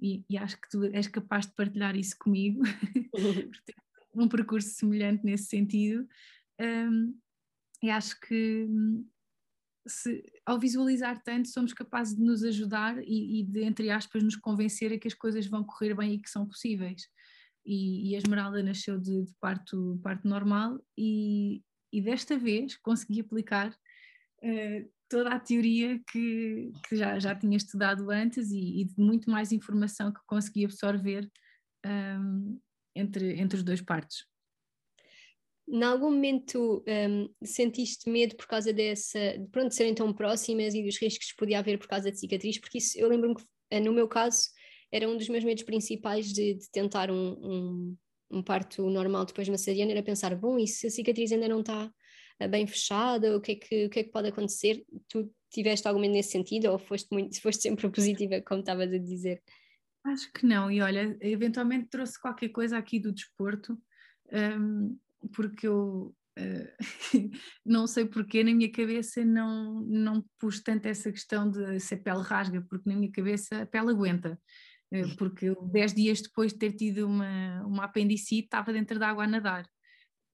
e, 0.00 0.24
e, 0.28 0.38
acho 0.38 0.58
que 0.60 0.68
tu 0.70 0.84
és 0.84 1.08
capaz 1.08 1.46
de 1.46 1.54
partilhar 1.54 1.96
isso 1.96 2.16
comigo, 2.18 2.62
um 4.14 4.28
percurso 4.28 4.70
semelhante 4.70 5.24
nesse 5.24 5.46
sentido. 5.46 6.06
Um, 6.60 7.18
e 7.82 7.90
acho 7.90 8.20
que 8.20 8.68
se, 9.86 10.22
ao 10.44 10.58
visualizar 10.58 11.22
tanto, 11.22 11.48
somos 11.48 11.72
capazes 11.72 12.14
de 12.16 12.22
nos 12.22 12.44
ajudar 12.44 12.98
e, 13.02 13.40
e, 13.40 13.44
de, 13.44 13.62
entre 13.62 13.90
aspas, 13.90 14.22
nos 14.22 14.36
convencer 14.36 14.92
a 14.92 14.98
que 14.98 15.08
as 15.08 15.14
coisas 15.14 15.46
vão 15.46 15.64
correr 15.64 15.94
bem 15.94 16.14
e 16.14 16.18
que 16.18 16.28
são 16.28 16.46
possíveis. 16.46 17.08
E, 17.64 18.10
e 18.10 18.14
a 18.14 18.18
Esmeralda 18.18 18.62
nasceu 18.62 18.98
de, 18.98 19.24
de 19.24 19.32
parto, 19.40 19.98
parto 20.02 20.26
normal 20.26 20.78
e, 20.96 21.62
e, 21.92 22.00
desta 22.00 22.38
vez 22.38 22.76
consegui 22.78 23.20
aplicar 23.20 23.70
uh, 23.70 24.90
toda 25.08 25.34
a 25.34 25.40
teoria 25.40 26.00
que, 26.10 26.72
que, 26.88 26.96
já, 26.96 27.18
já 27.18 27.34
tinha 27.34 27.56
estudado 27.56 28.10
antes 28.10 28.50
e, 28.50 28.80
e, 28.80 28.84
de 28.84 28.98
muito 28.98 29.30
mais 29.30 29.52
informação 29.52 30.12
que 30.12 30.20
consegui 30.26 30.64
absorver 30.64 31.30
um, 31.86 32.58
entre, 32.94 33.38
entre 33.38 33.58
os 33.58 33.62
dois 33.62 33.82
partos. 33.82 34.29
Em 35.72 35.84
algum 35.84 36.10
momento 36.10 36.82
um, 36.84 37.32
sentiste 37.44 38.10
medo 38.10 38.34
por 38.34 38.48
causa 38.48 38.72
dessa, 38.72 39.38
de 39.38 39.46
pronto, 39.52 39.72
serem 39.72 39.94
tão 39.94 40.12
próximas 40.12 40.74
e 40.74 40.82
dos 40.82 40.98
riscos 40.98 41.30
que 41.30 41.36
podia 41.36 41.60
haver 41.60 41.78
por 41.78 41.86
causa 41.86 42.10
de 42.10 42.18
cicatriz? 42.18 42.58
Porque 42.58 42.78
isso, 42.78 42.98
eu 42.98 43.08
lembro-me 43.08 43.36
que 43.36 43.44
eh, 43.70 43.78
no 43.78 43.92
meu 43.92 44.08
caso 44.08 44.48
era 44.90 45.08
um 45.08 45.16
dos 45.16 45.28
meus 45.28 45.44
medos 45.44 45.62
principais 45.62 46.32
de, 46.32 46.54
de 46.54 46.68
tentar 46.72 47.08
um, 47.08 47.14
um, 47.14 47.96
um, 48.32 48.42
parto 48.42 48.90
normal 48.90 49.24
depois 49.24 49.46
de 49.46 49.52
uma 49.52 49.58
cesariana, 49.58 49.92
era 49.92 50.02
pensar, 50.02 50.34
bom, 50.34 50.58
e 50.58 50.66
se 50.66 50.88
a 50.88 50.90
cicatriz 50.90 51.30
ainda 51.30 51.46
não 51.46 51.60
está 51.60 51.88
eh, 52.40 52.48
bem 52.48 52.66
fechada, 52.66 53.36
o 53.36 53.40
que, 53.40 53.52
é 53.52 53.54
que, 53.54 53.86
o 53.86 53.90
que 53.90 54.00
é 54.00 54.02
que 54.02 54.10
pode 54.10 54.26
acontecer? 54.26 54.84
Tu 55.08 55.32
tiveste 55.52 55.86
algum 55.86 56.00
medo 56.00 56.14
nesse 56.14 56.32
sentido 56.32 56.72
ou 56.72 56.80
foste, 56.80 57.06
muito, 57.12 57.38
foste 57.40 57.62
sempre 57.62 57.88
positiva, 57.88 58.42
como 58.42 58.58
estavas 58.58 58.92
a 58.92 58.98
dizer? 58.98 59.40
Acho 60.04 60.32
que 60.32 60.44
não, 60.44 60.68
e 60.68 60.80
olha, 60.80 61.16
eventualmente 61.20 61.88
trouxe 61.90 62.20
qualquer 62.20 62.48
coisa 62.48 62.76
aqui 62.76 62.98
do 62.98 63.12
desporto, 63.12 63.78
um, 64.32 64.98
porque 65.34 65.66
eu 65.66 66.14
uh, 66.38 66.84
não 67.64 67.86
sei 67.86 68.04
porquê, 68.06 68.42
na 68.42 68.54
minha 68.54 68.70
cabeça 68.70 69.24
não, 69.24 69.80
não 69.82 70.24
pus 70.38 70.62
tanto 70.62 70.86
essa 70.86 71.10
questão 71.10 71.50
de 71.50 71.80
se 71.80 71.94
a 71.94 71.98
pele 71.98 72.22
rasga, 72.22 72.64
porque 72.68 72.88
na 72.88 72.96
minha 72.96 73.12
cabeça 73.12 73.62
a 73.62 73.66
pele 73.66 73.90
aguenta, 73.90 74.38
uh, 74.92 75.16
porque 75.16 75.54
dez 75.70 75.94
dias 75.94 76.20
depois 76.22 76.52
de 76.52 76.58
ter 76.58 76.72
tido 76.72 77.06
uma, 77.06 77.62
uma 77.66 77.84
apendicite 77.84 78.44
estava 78.44 78.72
dentro 78.72 78.98
da 78.98 79.08
água 79.08 79.24
a 79.24 79.28
nadar. 79.28 79.66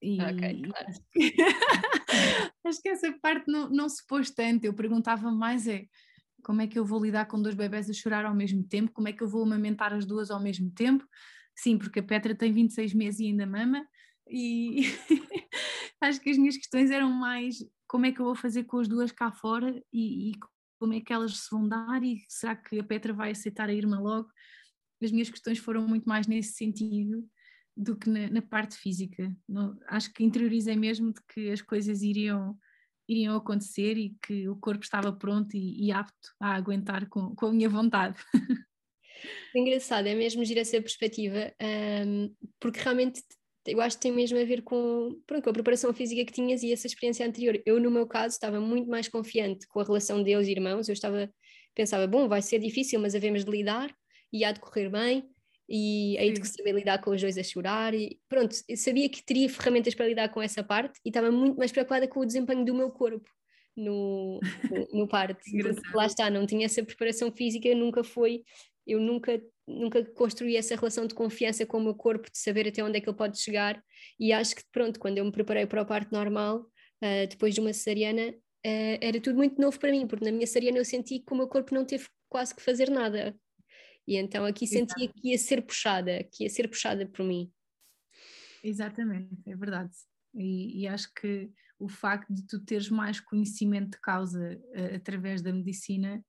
E, 0.03 0.21
ok, 0.21 0.63
claro. 0.63 0.87
acho 2.67 2.83
que 2.83 2.89
essa 2.89 3.13
parte 3.21 3.51
não, 3.51 3.71
não 3.71 3.89
se 3.89 4.07
pôs 4.07 4.31
tanto, 4.31 4.65
eu 4.65 4.75
perguntava 4.75 5.31
mais 5.31 5.67
é 5.67 5.87
como 6.43 6.61
é 6.61 6.67
que 6.69 6.79
eu 6.79 6.85
vou 6.85 7.03
lidar 7.03 7.27
com 7.27 7.43
dois 7.43 7.57
bebés 7.57 7.91
a 7.91 7.93
chorar 7.93 8.25
ao 8.25 8.35
mesmo 8.35 8.63
tempo, 8.63 8.93
como 8.93 9.09
é 9.09 9.13
que 9.13 9.21
eu 9.21 9.29
vou 9.29 9.43
amamentar 9.43 9.93
as 9.93 10.05
duas 10.05 10.31
ao 10.31 10.41
mesmo 10.41 10.71
tempo, 10.71 11.05
sim, 11.57 11.77
porque 11.77 11.99
a 11.99 12.03
Petra 12.03 12.37
tem 12.37 12.53
26 12.53 12.95
meses 12.95 13.19
e 13.19 13.27
ainda 13.27 13.47
mama, 13.47 13.85
e 14.29 14.83
acho 16.01 16.21
que 16.21 16.31
as 16.31 16.39
minhas 16.39 16.57
questões 16.57 16.91
eram 16.91 17.11
mais 17.11 17.57
como 17.87 18.07
é 18.07 18.13
que 18.13 18.21
eu 18.21 18.25
vou 18.25 18.35
fazer 18.35 18.65
com 18.65 18.79
as 18.79 18.89
duas 18.89 19.13
cá 19.13 19.31
fora 19.31 19.83
e, 19.93 20.31
e 20.31 20.33
como 20.79 20.93
é 20.95 21.01
que 21.01 21.13
elas 21.13 21.37
se 21.37 21.51
vão 21.51 21.69
dar 21.69 22.03
e 22.03 22.25
será 22.29 22.55
que 22.55 22.79
a 22.79 22.85
Petra 22.85 23.13
vai 23.13 23.31
aceitar 23.31 23.69
a 23.69 23.75
irmã 23.75 24.01
logo? 24.01 24.29
As 25.03 25.11
minhas 25.11 25.31
questões 25.31 25.59
foram 25.59 25.87
muito 25.87 26.09
mais 26.09 26.27
nesse 26.27 26.55
sentido 26.55 27.27
do 27.77 27.97
que 27.97 28.09
na, 28.09 28.31
na 28.31 28.43
parte 28.43 28.77
física. 28.77 29.35
Acho 29.89 30.13
que 30.13 30.25
interiorizei 30.25 30.77
mesmo 30.77 31.13
de 31.13 31.21
que 31.33 31.51
as 31.51 31.63
coisas 31.63 32.03
iriam 32.03 32.59
iriam 33.09 33.37
acontecer 33.37 33.97
e 33.97 34.17
que 34.27 34.49
o 34.49 34.57
corpo 34.57 34.83
estava 34.83 35.13
pronto 35.13 35.57
e, 35.57 35.87
e 35.87 35.93
apto 35.93 36.35
a 36.41 36.55
aguentar 36.55 37.09
com, 37.09 37.35
com 37.37 37.47
a 37.47 37.53
minha 37.53 37.69
vontade. 37.69 38.19
Engraçado, 39.55 40.07
é 40.07 40.15
mesmo 40.15 40.45
gira 40.45 40.61
essa 40.61 40.81
perspectiva, 40.81 41.55
um, 42.07 42.35
porque 42.61 42.81
realmente 42.81 43.23
eu 43.67 43.81
acho 43.81 43.97
que 43.97 44.03
tem 44.03 44.13
mesmo 44.13 44.39
a 44.39 44.45
ver 44.45 44.63
com, 44.63 45.21
pronto, 45.27 45.45
com 45.45 45.51
a 45.51 45.53
preparação 45.53 45.93
física 45.93 46.25
que 46.25 46.33
tinhas 46.33 46.63
e 46.63 46.73
essa 46.73 46.87
experiência 46.87 47.27
anterior. 47.27 47.61
Eu, 47.65 47.81
no 47.81 47.91
meu 47.91 48.07
caso, 48.07 48.35
estava 48.35 48.61
muito 48.61 48.89
mais 48.89 49.09
confiante 49.09 49.67
com 49.67 49.81
a 49.81 49.85
relação 49.85 50.23
deles 50.23 50.49
irmãos, 50.49 50.89
eu 50.89 50.93
estava, 50.93 51.31
pensava, 51.75 52.07
bom, 52.07 52.29
vai 52.29 52.43
ser 52.43 52.59
difícil, 52.59 53.01
mas 53.01 53.15
havemos 53.15 53.45
de 53.45 53.51
lidar 53.51 53.95
e 54.33 54.45
há 54.45 54.53
de 54.53 54.61
correr 54.61 54.89
bem, 54.89 55.29
e 55.69 56.17
aí 56.19 56.33
de 56.33 56.47
saber 56.47 56.73
lidar 56.73 57.01
com 57.01 57.11
os 57.11 57.21
dois 57.21 57.37
a 57.39 57.43
chorar. 57.43 57.95
E 57.95 58.19
pronto, 58.29 58.57
eu 58.69 58.77
sabia 58.77 59.09
que 59.09 59.25
teria 59.25 59.49
ferramentas 59.49 59.95
para 59.95 60.07
lidar 60.07 60.29
com 60.29 60.41
essa 60.41 60.63
parte 60.63 61.01
e 61.05 61.09
estava 61.09 61.31
muito 61.31 61.57
mais 61.57 61.73
preocupada 61.73 62.07
com 62.07 62.21
o 62.21 62.27
desempenho 62.27 62.65
do 62.65 62.75
meu 62.75 62.91
corpo 62.91 63.29
no, 63.77 64.41
no, 64.71 65.01
no 65.01 65.09
parto, 65.09 65.39
lá 65.95 66.07
está, 66.07 66.31
não 66.31 66.47
tinha 66.47 66.65
essa 66.65 66.83
preparação 66.83 67.31
física, 67.31 67.73
nunca 67.75 68.03
foi, 68.03 68.43
eu 68.87 69.01
nunca, 69.01 69.43
nunca 69.67 70.05
construí 70.13 70.57
essa 70.57 70.77
relação 70.77 71.07
de 71.07 71.15
confiança 71.15 71.67
com 71.67 71.79
o 71.79 71.83
meu 71.83 71.95
corpo, 71.95 72.31
de 72.31 72.39
saber 72.39 72.69
até 72.69 72.83
onde 72.85 72.99
é 72.99 73.01
que 73.01 73.09
ele 73.09 73.17
pode 73.17 73.41
chegar 73.41 73.83
e 74.19 74.33
acho 74.33 74.55
que 74.55 74.63
pronto, 74.71 75.01
quando 75.01 75.19
eu 75.19 75.25
me 75.25 75.33
preparei 75.33 75.67
para 75.67 75.83
o 75.83 75.87
parto 75.87 76.13
normal, 76.13 76.61
uh, 76.61 77.27
depois 77.29 77.55
de 77.55 77.61
uma 77.61 77.73
cesariana, 77.73 78.31
uh, 78.31 78.99
era 79.01 79.21
tudo 79.21 79.37
muito 79.37 79.61
novo 79.61 79.79
para 79.79 79.91
mim, 79.91 80.07
porque 80.07 80.25
na 80.25 80.33
minha 80.33 80.47
cesariana 80.47 80.79
eu 80.79 80.85
senti 80.85 81.19
que 81.19 81.33
o 81.33 81.37
meu 81.37 81.49
corpo 81.49 81.75
não 81.75 81.85
teve 81.85 82.07
quase 82.29 82.55
que 82.55 82.63
fazer 82.63 82.91
nada, 82.91 83.37
e 84.07 84.17
então 84.17 84.45
aqui 84.45 84.67
sentia 84.67 85.09
que 85.09 85.31
ia 85.31 85.39
ser 85.39 85.63
puxada, 85.63 86.23
que 86.33 86.45
ia 86.45 86.51
ser 86.51 86.69
puxada 86.69 87.07
por 87.07 87.25
mim. 87.25 87.51
Exatamente, 88.63 89.49
é 89.49 89.57
verdade. 89.57 89.93
E, 90.35 90.83
e 90.83 90.87
acho 90.87 91.13
que 91.15 91.51
o 91.79 91.89
facto 91.89 92.33
de 92.33 92.47
tu 92.47 92.65
teres 92.65 92.89
mais 92.89 93.21
conhecimento 93.21 93.91
de 93.93 94.01
causa 94.01 94.61
uh, 94.75 94.95
através 94.95 95.43
da 95.43 95.53
medicina 95.53 96.25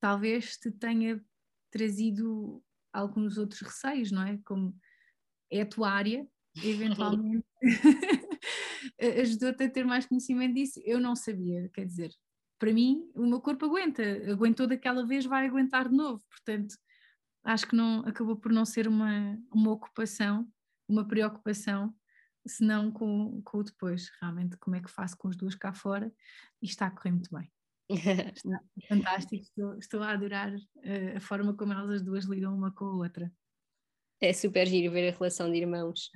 talvez 0.00 0.56
te 0.56 0.70
tenha 0.70 1.22
trazido 1.70 2.62
alguns 2.92 3.38
outros 3.38 3.60
receios, 3.60 4.10
não 4.10 4.22
é? 4.22 4.38
Como 4.44 4.74
é 5.50 5.62
a 5.62 5.66
tua 5.66 5.90
área, 5.90 6.26
eventualmente 6.62 7.46
ajudou-te 9.20 9.64
a 9.64 9.70
ter 9.70 9.84
mais 9.84 10.06
conhecimento 10.06 10.54
disso. 10.54 10.80
Eu 10.84 11.00
não 11.00 11.14
sabia, 11.14 11.68
quer 11.72 11.86
dizer, 11.86 12.12
para 12.58 12.72
mim 12.72 13.10
o 13.14 13.26
meu 13.26 13.40
corpo 13.40 13.66
aguenta, 13.66 14.02
aguentou 14.30 14.66
daquela 14.66 15.06
vez, 15.06 15.24
vai 15.24 15.46
aguentar 15.46 15.88
de 15.88 15.96
novo, 15.96 16.22
portanto 16.28 16.74
acho 17.44 17.66
que 17.66 17.76
não 17.76 18.00
acabou 18.00 18.36
por 18.36 18.52
não 18.52 18.64
ser 18.64 18.86
uma, 18.86 19.38
uma 19.52 19.70
ocupação, 19.70 20.46
uma 20.88 21.06
preocupação, 21.06 21.94
senão 22.46 22.90
com, 22.90 23.40
com 23.42 23.58
o 23.58 23.64
depois. 23.64 24.10
Realmente, 24.20 24.56
como 24.58 24.76
é 24.76 24.80
que 24.82 24.90
faço 24.90 25.16
com 25.16 25.28
as 25.28 25.36
duas 25.36 25.54
cá 25.54 25.72
fora 25.72 26.12
e 26.60 26.66
está 26.66 26.86
a 26.86 26.90
correr 26.90 27.12
muito 27.12 27.34
bem. 27.34 27.50
fantástico, 28.88 29.42
estou, 29.42 29.78
estou 29.78 30.02
a 30.02 30.12
adorar 30.12 30.52
uh, 30.52 31.16
a 31.16 31.20
forma 31.20 31.56
como 31.56 31.72
elas 31.72 31.90
as 31.90 32.02
duas 32.02 32.24
lidam 32.26 32.54
uma 32.54 32.72
com 32.72 32.84
a 32.84 32.96
outra. 32.96 33.32
É 34.20 34.32
super 34.32 34.66
giro 34.66 34.92
ver 34.92 35.08
a 35.08 35.16
relação 35.16 35.50
de 35.50 35.58
irmãos. 35.58 36.10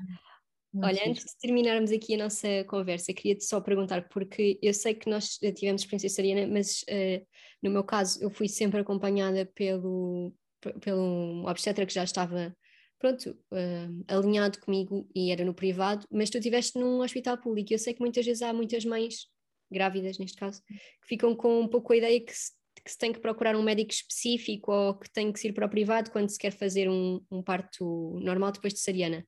Muito 0.73 0.87
Olha, 0.87 1.03
antes 1.07 1.25
de 1.25 1.39
terminarmos 1.39 1.93
aqui 1.93 2.15
a 2.15 2.19
nossa 2.25 2.65
conversa, 2.65 3.13
queria-te 3.13 3.45
só 3.45 3.61
perguntar, 3.61 4.09
porque 4.09 4.59
eu 4.63 4.73
sei 4.73 4.95
que 4.95 5.09
nós 5.09 5.39
tivemos 5.39 5.83
experiência 5.83 6.09
cesariana, 6.09 6.51
mas 6.51 6.83
uh, 6.83 7.27
no 7.63 7.71
meu 7.71 7.85
caso 7.85 8.23
eu 8.23 8.31
fui 8.31 8.49
sempre 8.49 8.81
acompanhada 8.81 9.45
pelo, 9.55 10.35
pelo 10.81 11.47
obstetra 11.47 11.85
que 11.85 11.93
já 11.93 12.05
estava 12.05 12.57
pronto, 12.99 13.37
uh, 13.51 14.05
alinhado 14.07 14.61
comigo 14.61 15.09
e 15.15 15.31
era 15.31 15.45
no 15.45 15.53
privado, 15.53 16.07
mas 16.11 16.31
tu 16.31 16.39
estiveste 16.39 16.79
num 16.79 17.01
hospital 17.01 17.37
público. 17.37 17.73
Eu 17.73 17.79
sei 17.79 17.93
que 17.93 18.01
muitas 18.01 18.25
vezes 18.25 18.43
há 18.43 18.53
muitas 18.53 18.85
mães 18.85 19.27
grávidas, 19.73 20.19
neste 20.19 20.37
caso, 20.37 20.63
que 20.67 21.09
ficam 21.09 21.35
com 21.35 21.61
um 21.61 21.69
pouco 21.69 21.93
a 21.93 21.97
ideia 21.97 22.21
que 22.25 22.33
se, 22.33 22.53
que 22.85 22.91
se 22.91 22.99
tem 22.99 23.13
que 23.13 23.21
procurar 23.21 23.57
um 23.57 23.63
médico 23.63 23.93
específico 23.93 24.73
ou 24.73 24.99
que 24.99 25.11
tem 25.11 25.33
que 25.33 25.49
ir 25.49 25.53
para 25.53 25.67
o 25.67 25.71
privado 25.71 26.11
quando 26.11 26.29
se 26.29 26.39
quer 26.39 26.53
fazer 26.53 26.89
um, 26.89 27.25
um 27.31 27.43
parto 27.43 28.19
normal 28.21 28.53
depois 28.53 28.73
de 28.73 28.81
cesariana. 28.81 29.27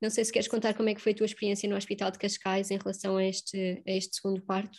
Não 0.00 0.10
sei 0.10 0.24
se 0.24 0.32
queres 0.32 0.48
contar 0.48 0.74
como 0.74 0.88
é 0.88 0.94
que 0.94 1.00
foi 1.00 1.12
a 1.12 1.14
tua 1.14 1.26
experiência 1.26 1.68
no 1.68 1.76
Hospital 1.76 2.10
de 2.10 2.18
Cascais 2.18 2.70
em 2.70 2.76
relação 2.76 3.16
a 3.16 3.24
este, 3.24 3.82
a 3.86 3.92
este 3.92 4.16
segundo 4.16 4.42
parto. 4.42 4.78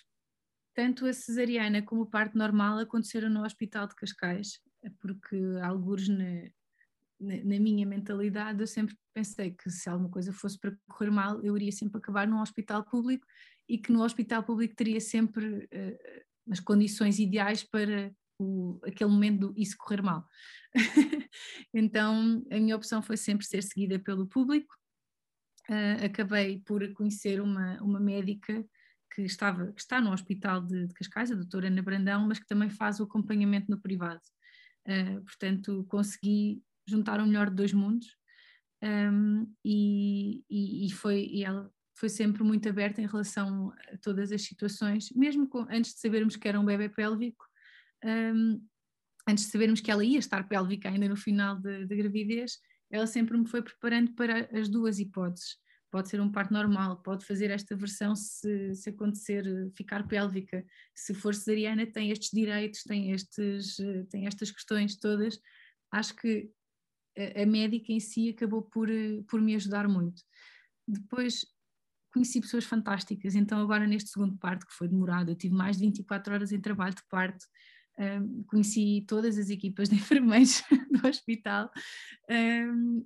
Tanto 0.75 1.07
a 1.07 1.13
cesariana 1.13 1.81
como 1.81 2.03
o 2.03 2.09
parto 2.09 2.37
normal 2.37 2.77
aconteceram 2.77 3.29
no 3.29 3.43
Hospital 3.43 3.87
de 3.87 3.95
Cascais, 3.95 4.59
porque 5.01 5.35
alguns 5.63 6.07
na, 6.07 6.43
na 7.19 7.59
minha 7.59 7.85
mentalidade, 7.85 8.61
eu 8.61 8.67
sempre 8.67 8.95
pensei 9.13 9.51
que 9.51 9.69
se 9.71 9.89
alguma 9.89 10.09
coisa 10.09 10.31
fosse 10.31 10.59
para 10.59 10.75
correr 10.87 11.09
mal, 11.09 11.41
eu 11.43 11.55
iria 11.55 11.71
sempre 11.71 11.97
acabar 11.97 12.27
num 12.27 12.41
hospital 12.41 12.85
público 12.85 13.25
e 13.67 13.77
que 13.77 13.91
no 13.91 14.03
hospital 14.03 14.43
público 14.43 14.75
teria 14.75 14.99
sempre 14.99 15.65
uh, 15.65 16.51
as 16.51 16.59
condições 16.59 17.19
ideais 17.19 17.63
para 17.63 18.11
o, 18.39 18.79
aquele 18.85 19.09
momento 19.09 19.39
do 19.39 19.53
isso 19.57 19.75
correr 19.77 20.01
mal. 20.01 20.25
então 21.73 22.43
a 22.51 22.55
minha 22.55 22.75
opção 22.75 23.01
foi 23.01 23.17
sempre 23.17 23.45
ser 23.45 23.61
seguida 23.63 23.99
pelo 23.99 24.27
público. 24.27 24.73
Uh, 25.69 26.05
acabei 26.05 26.61
por 26.61 26.81
conhecer 26.93 27.41
uma, 27.41 27.81
uma 27.81 27.99
médica 27.99 28.65
que, 29.13 29.23
estava, 29.23 29.73
que 29.73 29.81
está 29.81 29.99
no 29.99 30.13
hospital 30.13 30.61
de, 30.61 30.87
de 30.87 30.93
Cascais, 30.93 31.31
a 31.31 31.35
doutora 31.35 31.67
Ana 31.67 31.81
Brandão, 31.81 32.25
mas 32.27 32.39
que 32.39 32.47
também 32.47 32.69
faz 32.69 32.99
o 32.99 33.03
acompanhamento 33.03 33.69
no 33.69 33.81
privado. 33.81 34.21
Uh, 34.87 35.21
portanto, 35.23 35.85
consegui 35.89 36.63
juntar 36.87 37.19
o 37.19 37.25
melhor 37.25 37.49
de 37.49 37.55
dois 37.57 37.73
mundos 37.73 38.07
um, 38.81 39.51
e, 39.65 40.43
e, 40.49 40.85
e, 40.85 40.91
foi, 40.91 41.25
e 41.25 41.43
ela 41.43 41.69
foi 41.97 42.09
sempre 42.09 42.43
muito 42.43 42.69
aberta 42.69 43.01
em 43.01 43.07
relação 43.07 43.73
a 43.91 43.97
todas 43.97 44.31
as 44.31 44.43
situações, 44.43 45.09
mesmo 45.15 45.47
com, 45.47 45.65
antes 45.69 45.93
de 45.95 45.99
sabermos 45.99 46.35
que 46.35 46.47
era 46.47 46.59
um 46.59 46.65
bebê 46.65 46.89
pélvico, 46.89 47.43
um, 48.05 48.61
antes 49.27 49.45
de 49.45 49.51
sabermos 49.51 49.81
que 49.81 49.89
ela 49.89 50.05
ia 50.05 50.19
estar 50.19 50.47
pélvica 50.47 50.89
ainda 50.89 51.09
no 51.09 51.17
final 51.17 51.59
da 51.59 51.95
gravidez, 51.95 52.59
ela 52.91 53.07
sempre 53.07 53.37
me 53.37 53.47
foi 53.47 53.61
preparando 53.61 54.13
para 54.13 54.47
as 54.57 54.69
duas 54.69 54.99
hipóteses. 54.99 55.57
Pode 55.89 56.09
ser 56.09 56.21
um 56.21 56.31
parto 56.31 56.53
normal, 56.53 57.01
pode 57.01 57.25
fazer 57.25 57.49
esta 57.49 57.75
versão 57.75 58.15
se, 58.15 58.75
se 58.75 58.89
acontecer 58.89 59.43
ficar 59.75 60.07
pélvica. 60.07 60.63
Se 60.93 61.13
for 61.13 61.33
cesariana, 61.33 61.85
tem 61.85 62.11
estes 62.11 62.29
direitos, 62.31 62.83
tem, 62.83 63.11
estes, 63.11 63.77
tem 64.09 64.27
estas 64.27 64.51
questões 64.51 64.97
todas. 64.97 65.39
Acho 65.91 66.15
que 66.15 66.51
a, 67.35 67.45
médica 67.45 67.91
em 67.91 67.99
si 67.99 68.29
acabou 68.29 68.61
por, 68.61 68.89
eh, 68.89 69.23
por 69.27 69.41
me 69.41 69.55
ajudar 69.55 69.87
muito. 69.87 70.21
Depois 70.87 71.45
conheci 72.17 72.41
pessoas 72.41 72.65
fantásticas, 72.65 73.35
então 73.35 73.61
agora 73.61 73.85
neste 73.85 74.09
segundo 74.09 74.35
parto, 74.37 74.65
que 74.65 74.73
foi 74.73 74.87
demorado, 74.87 75.29
eu 75.29 75.35
tive 75.35 75.53
mais 75.53 75.77
de 75.77 75.85
24 75.85 76.33
horas 76.33 76.51
em 76.51 76.59
trabalho 76.59 76.95
de 76.95 77.03
parto, 77.09 77.45
conheci 78.47 79.03
todas 79.07 79.37
as 79.37 79.49
equipas 79.49 79.89
de 79.89 79.95
enfermeiros 80.01 80.63
do 80.91 81.07
hospital 81.07 81.71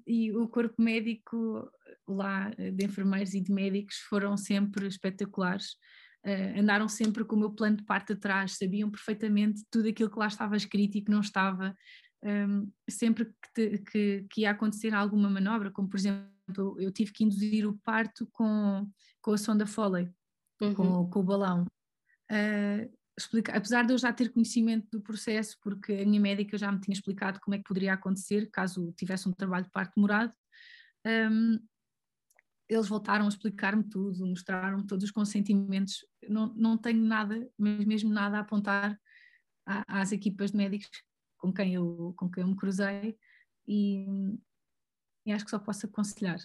e 0.06 0.32
o 0.34 0.48
corpo 0.48 0.82
médico 0.82 1.70
lá 2.08 2.52
eh, 2.58 2.72
de 2.72 2.86
enfermeiros 2.86 3.34
e 3.34 3.42
de 3.42 3.52
médicos 3.52 3.98
foram 4.10 4.36
sempre 4.36 4.88
espetaculares. 4.88 5.76
Uh, 6.24 6.60
andaram 6.60 6.88
sempre 6.88 7.26
com 7.26 7.36
o 7.36 7.40
meu 7.40 7.52
plano 7.52 7.78
de 7.78 7.84
parte 7.84 8.14
atrás, 8.14 8.56
sabiam 8.56 8.92
perfeitamente 8.92 9.64
tudo 9.72 9.90
aquilo 9.90 10.12
que 10.12 10.20
lá 10.20 10.28
estava 10.28 10.56
escrito 10.56 10.96
e 10.96 11.02
que 11.02 11.10
não 11.10 11.22
estava, 11.22 11.76
um, 12.24 12.72
sempre 12.88 13.26
que, 13.26 13.54
te, 13.56 13.78
que, 13.80 14.26
que, 14.30 14.42
ia 14.42 14.52
acontecer 14.52 14.94
alguma 14.94 15.28
manobra, 15.32 15.72
como 15.72 15.90
por 15.90 15.98
exemplo, 15.98 16.30
eu 16.60 16.92
tive 16.92 17.12
que 17.12 17.24
induzir 17.24 17.68
o 17.68 17.78
parto 17.84 18.28
com, 18.32 18.90
com 19.22 19.34
a 19.34 19.38
sonda 19.38 19.66
Foley, 19.66 20.10
uhum. 20.62 20.74
com, 20.74 21.10
com, 21.10 21.20
o 21.20 21.24
balão. 21.24 21.66
Uh, 22.32 22.92
explica, 23.18 23.56
apesar 23.56 23.86
de 23.86 23.94
eu 23.94 23.98
já 23.98 24.12
ter 24.12 24.32
conhecimento 24.32 24.88
do 24.92 25.02
processo, 25.02 25.58
porque 25.62 25.94
a 25.94 26.06
minha 26.06 26.20
médica 26.20 26.58
já 26.58 26.72
me 26.72 26.80
tinha 26.80 26.94
explicado 26.94 27.40
como 27.42 27.56
é 27.56 27.58
que 27.58 27.64
poderia 27.64 27.94
acontecer 27.94 28.50
caso 28.52 28.94
tivesse 28.98 29.28
um 29.28 29.34
trabalho 29.34 29.66
de 29.66 29.72
parto 29.72 29.94
demorado, 29.96 30.34
um, 31.06 31.60
eles 32.70 32.88
voltaram 32.88 33.26
a 33.26 33.28
explicar-me 33.28 33.84
tudo, 33.84 34.26
mostraram-me 34.26 34.88
todos 34.88 35.04
os 35.04 35.12
consentimentos. 35.12 36.06
Não, 36.30 36.54
não 36.56 36.78
tenho 36.78 37.04
nada, 37.04 37.50
mas 37.58 37.84
mesmo 37.86 38.10
nada 38.10 38.38
a 38.38 38.42
apontar 38.42 38.98
às 39.66 40.14
equipas 40.14 40.52
de 40.52 40.58
médicos 40.58 40.90
com 41.38 41.52
quem 41.52 41.74
eu, 41.74 42.14
com 42.16 42.30
quem 42.30 42.44
eu 42.44 42.48
me 42.48 42.56
cruzei 42.56 43.18
e, 43.68 44.06
e 45.26 45.32
acho 45.32 45.46
que 45.46 45.52
só 45.52 45.60
posso 45.60 45.86
aconselhar. 45.86 46.40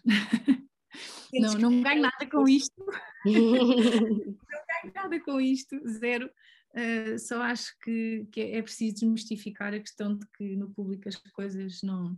não, 1.32 1.54
não 1.54 1.82
ganho 1.82 2.02
nada 2.02 2.26
com 2.30 2.48
isto. 2.48 2.84
não 3.24 3.52
ganho 3.52 4.94
nada 4.94 5.20
com 5.20 5.40
isto, 5.40 5.80
zero. 5.88 6.30
Uh, 6.70 7.18
só 7.18 7.40
acho 7.42 7.74
que, 7.82 8.26
que 8.30 8.40
é 8.40 8.60
preciso 8.60 8.96
desmistificar 8.96 9.72
a 9.72 9.80
questão 9.80 10.14
de 10.14 10.26
que 10.36 10.56
no 10.56 10.70
público 10.70 11.08
as 11.08 11.16
coisas 11.16 11.80
não 11.82 12.16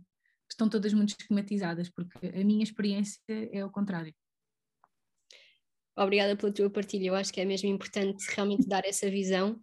estão 0.49 0.67
todas 0.67 0.93
muito 0.93 1.15
esquematizadas, 1.17 1.89
porque 1.89 2.27
a 2.27 2.43
minha 2.43 2.63
experiência 2.63 3.21
é 3.29 3.63
o 3.63 3.69
contrário. 3.69 4.13
Obrigada 5.95 6.35
pela 6.35 6.51
tua 6.51 6.69
partilha, 6.69 7.07
eu 7.07 7.15
acho 7.15 7.31
que 7.31 7.41
é 7.41 7.45
mesmo 7.45 7.69
importante 7.69 8.25
realmente 8.35 8.67
dar 8.67 8.85
essa 8.85 9.09
visão. 9.09 9.61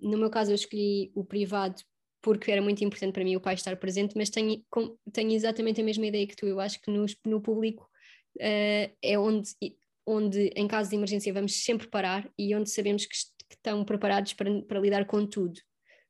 No 0.00 0.18
meu 0.18 0.30
caso, 0.30 0.50
eu 0.50 0.54
escolhi 0.54 1.12
o 1.14 1.24
privado 1.24 1.82
porque 2.24 2.50
era 2.50 2.62
muito 2.62 2.82
importante 2.82 3.12
para 3.12 3.22
mim 3.22 3.36
o 3.36 3.40
pai 3.40 3.52
estar 3.52 3.76
presente, 3.76 4.16
mas 4.16 4.30
tenho, 4.30 4.64
tenho 5.12 5.32
exatamente 5.32 5.82
a 5.82 5.84
mesma 5.84 6.06
ideia 6.06 6.26
que 6.26 6.34
tu. 6.34 6.46
Eu 6.46 6.58
acho 6.58 6.80
que 6.80 6.90
no, 6.90 7.04
no 7.26 7.38
público 7.38 7.86
uh, 8.38 8.96
é 9.02 9.18
onde, 9.18 9.50
onde, 10.06 10.50
em 10.56 10.66
caso 10.66 10.88
de 10.88 10.96
emergência, 10.96 11.34
vamos 11.34 11.62
sempre 11.62 11.86
parar 11.86 12.26
e 12.38 12.56
onde 12.56 12.70
sabemos 12.70 13.04
que, 13.04 13.14
que 13.14 13.56
estão 13.56 13.84
preparados 13.84 14.32
para, 14.32 14.62
para 14.62 14.80
lidar 14.80 15.04
com 15.04 15.26
tudo. 15.26 15.60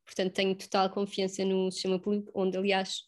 Portanto, 0.04 0.32
tenho 0.34 0.54
total 0.54 0.88
confiança 0.88 1.44
no 1.44 1.68
sistema 1.72 1.98
público, 1.98 2.30
onde, 2.32 2.56
aliás, 2.56 3.00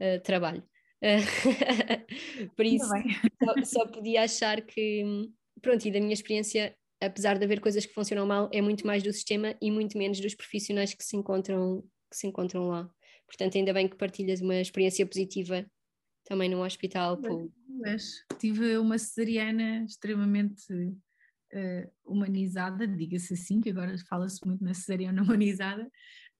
uh, 0.00 0.22
trabalho. 0.22 0.64
Uh, 1.02 2.48
por 2.56 2.64
isso, 2.64 2.86
só, 2.86 3.64
só, 3.64 3.86
podia 3.88 4.22
achar 4.22 4.62
que, 4.62 5.28
pronto, 5.60 5.84
e 5.84 5.90
da 5.90 6.00
minha 6.00 6.14
experiência, 6.14 6.74
apesar 6.98 7.36
de 7.36 7.44
haver 7.44 7.60
coisas 7.60 7.84
que 7.84 7.92
funcionam 7.92 8.24
mal, 8.24 8.48
é 8.50 8.62
muito 8.62 8.86
mais 8.86 9.02
do 9.02 9.12
sistema 9.12 9.54
e 9.60 9.70
muito 9.70 9.98
menos 9.98 10.18
dos 10.18 10.34
profissionais 10.34 10.94
que 10.94 11.04
se 11.04 11.14
encontram 11.14 11.84
que 12.14 12.18
se 12.20 12.26
encontram 12.28 12.68
lá. 12.68 12.88
Portanto, 13.26 13.56
ainda 13.56 13.72
bem 13.72 13.88
que 13.88 13.96
partilhas 13.96 14.40
uma 14.40 14.54
experiência 14.56 15.04
positiva 15.04 15.66
também 16.24 16.48
no 16.48 16.64
hospital 16.64 17.20
Mas 17.68 18.24
tive 18.38 18.78
uma 18.78 18.96
cesariana 18.96 19.84
extremamente 19.84 20.72
uh, 20.72 21.92
humanizada, 22.04 22.86
diga-se 22.86 23.34
assim, 23.34 23.60
que 23.60 23.70
agora 23.70 23.96
fala-se 24.08 24.46
muito 24.46 24.62
na 24.62 24.72
cesariana 24.72 25.20
humanizada, 25.22 25.90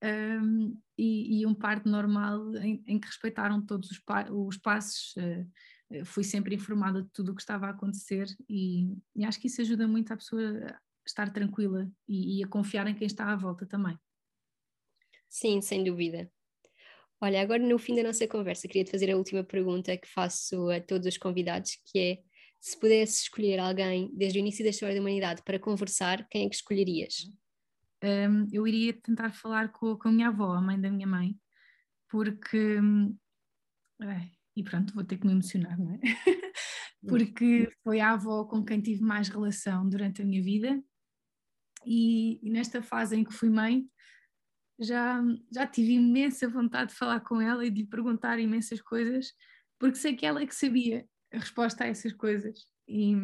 um, 0.02 0.78
e, 0.96 1.40
e, 1.40 1.46
um 1.46 1.54
parto 1.54 1.88
normal 1.88 2.54
em, 2.56 2.82
em 2.86 3.00
que 3.00 3.06
respeitaram 3.06 3.64
todos 3.64 3.90
os, 3.90 3.98
pa 3.98 4.30
os 4.30 4.56
passos. 4.56 5.14
Uh, 5.16 6.04
fui 6.04 6.24
sempre 6.24 6.54
informada 6.54 7.02
de 7.02 7.08
tudo 7.12 7.32
o 7.32 7.34
que 7.34 7.42
estava 7.42 7.66
a 7.66 7.70
acontecer 7.70 8.26
e, 8.48 8.96
e, 9.14 9.24
acho 9.24 9.38
que 9.38 9.46
isso 9.46 9.60
ajuda 9.60 9.86
muito 9.86 10.12
a 10.12 10.16
pessoa 10.16 10.42
a 10.66 10.78
estar 11.06 11.30
tranquila 11.30 11.88
e, 12.08 12.38
e 12.38 12.44
a 12.44 12.48
confiar 12.48 12.86
em 12.86 12.94
quem 12.94 13.06
está 13.06 13.30
à 13.30 13.36
volta 13.36 13.64
também. 13.66 13.96
Sim, 15.34 15.60
sem 15.60 15.82
dúvida. 15.82 16.30
Olha, 17.20 17.42
agora 17.42 17.58
no 17.58 17.76
fim 17.76 17.96
da 17.96 18.04
nossa 18.04 18.24
conversa, 18.28 18.68
queria 18.68 18.84
te 18.84 18.92
fazer 18.92 19.10
a 19.10 19.16
última 19.16 19.42
pergunta 19.42 19.96
que 19.96 20.06
faço 20.06 20.70
a 20.70 20.80
todos 20.80 21.08
os 21.08 21.18
convidados, 21.18 21.72
que 21.86 21.98
é 21.98 22.18
se 22.60 22.78
pudesse 22.78 23.22
escolher 23.22 23.58
alguém 23.58 24.08
desde 24.14 24.38
o 24.38 24.40
início 24.40 24.62
da 24.62 24.70
história 24.70 24.94
da 24.94 25.00
humanidade 25.00 25.42
para 25.44 25.58
conversar, 25.58 26.24
quem 26.28 26.46
é 26.46 26.48
que 26.48 26.54
escolherias? 26.54 27.26
Um, 28.00 28.46
eu 28.52 28.64
iria 28.64 28.92
tentar 28.92 29.32
falar 29.32 29.72
com, 29.72 29.96
com 29.96 30.08
a 30.08 30.12
minha 30.12 30.28
avó, 30.28 30.52
a 30.52 30.60
mãe 30.60 30.80
da 30.80 30.88
minha 30.88 31.06
mãe, 31.06 31.36
porque. 32.08 32.78
É, 34.02 34.30
e 34.54 34.62
pronto, 34.62 34.94
vou 34.94 35.02
ter 35.02 35.18
que 35.18 35.26
me 35.26 35.32
emocionar, 35.32 35.76
não 35.76 35.94
é? 35.94 35.98
porque 37.08 37.68
foi 37.82 37.98
a 37.98 38.12
avó 38.12 38.44
com 38.44 38.64
quem 38.64 38.80
tive 38.80 39.02
mais 39.02 39.28
relação 39.28 39.88
durante 39.88 40.22
a 40.22 40.24
minha 40.24 40.40
vida, 40.40 40.80
e, 41.84 42.38
e 42.40 42.50
nesta 42.50 42.80
fase 42.80 43.16
em 43.16 43.24
que 43.24 43.32
fui 43.32 43.50
mãe, 43.50 43.84
já, 44.78 45.22
já 45.52 45.66
tive 45.66 45.92
imensa 45.92 46.48
vontade 46.48 46.90
de 46.90 46.96
falar 46.96 47.20
com 47.20 47.40
ela 47.40 47.64
e 47.64 47.70
de 47.70 47.82
lhe 47.82 47.86
perguntar 47.86 48.38
imensas 48.38 48.80
coisas, 48.80 49.32
porque 49.78 49.96
sei 49.96 50.16
que 50.16 50.26
ela 50.26 50.42
é 50.42 50.46
que 50.46 50.54
sabia 50.54 51.06
a 51.32 51.38
resposta 51.38 51.84
a 51.84 51.88
essas 51.88 52.12
coisas. 52.12 52.66
E 52.88 53.14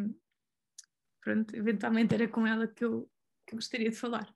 pronto, 1.23 1.55
eventualmente 1.55 2.15
era 2.15 2.29
com 2.29 2.47
ela 2.47 2.67
que 2.67 2.85
eu, 2.85 3.11
que 3.47 3.55
eu 3.55 3.59
gostaria 3.59 3.91
de 3.91 3.97
falar. 3.97 4.33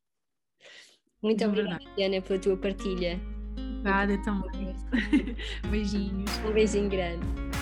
Muito 1.23 1.39
de 1.39 1.45
é 1.45 1.49
obrigada, 1.49 1.85
Diana, 1.97 2.21
pela 2.21 2.41
tua 2.41 2.57
partilha. 2.57 3.19
Obrigada 3.57 4.15
é 4.15 4.23
também. 4.23 4.75
Beijinhos. 5.71 6.31
Um 6.39 6.53
beijinho 6.53 6.91
grande. 6.91 7.54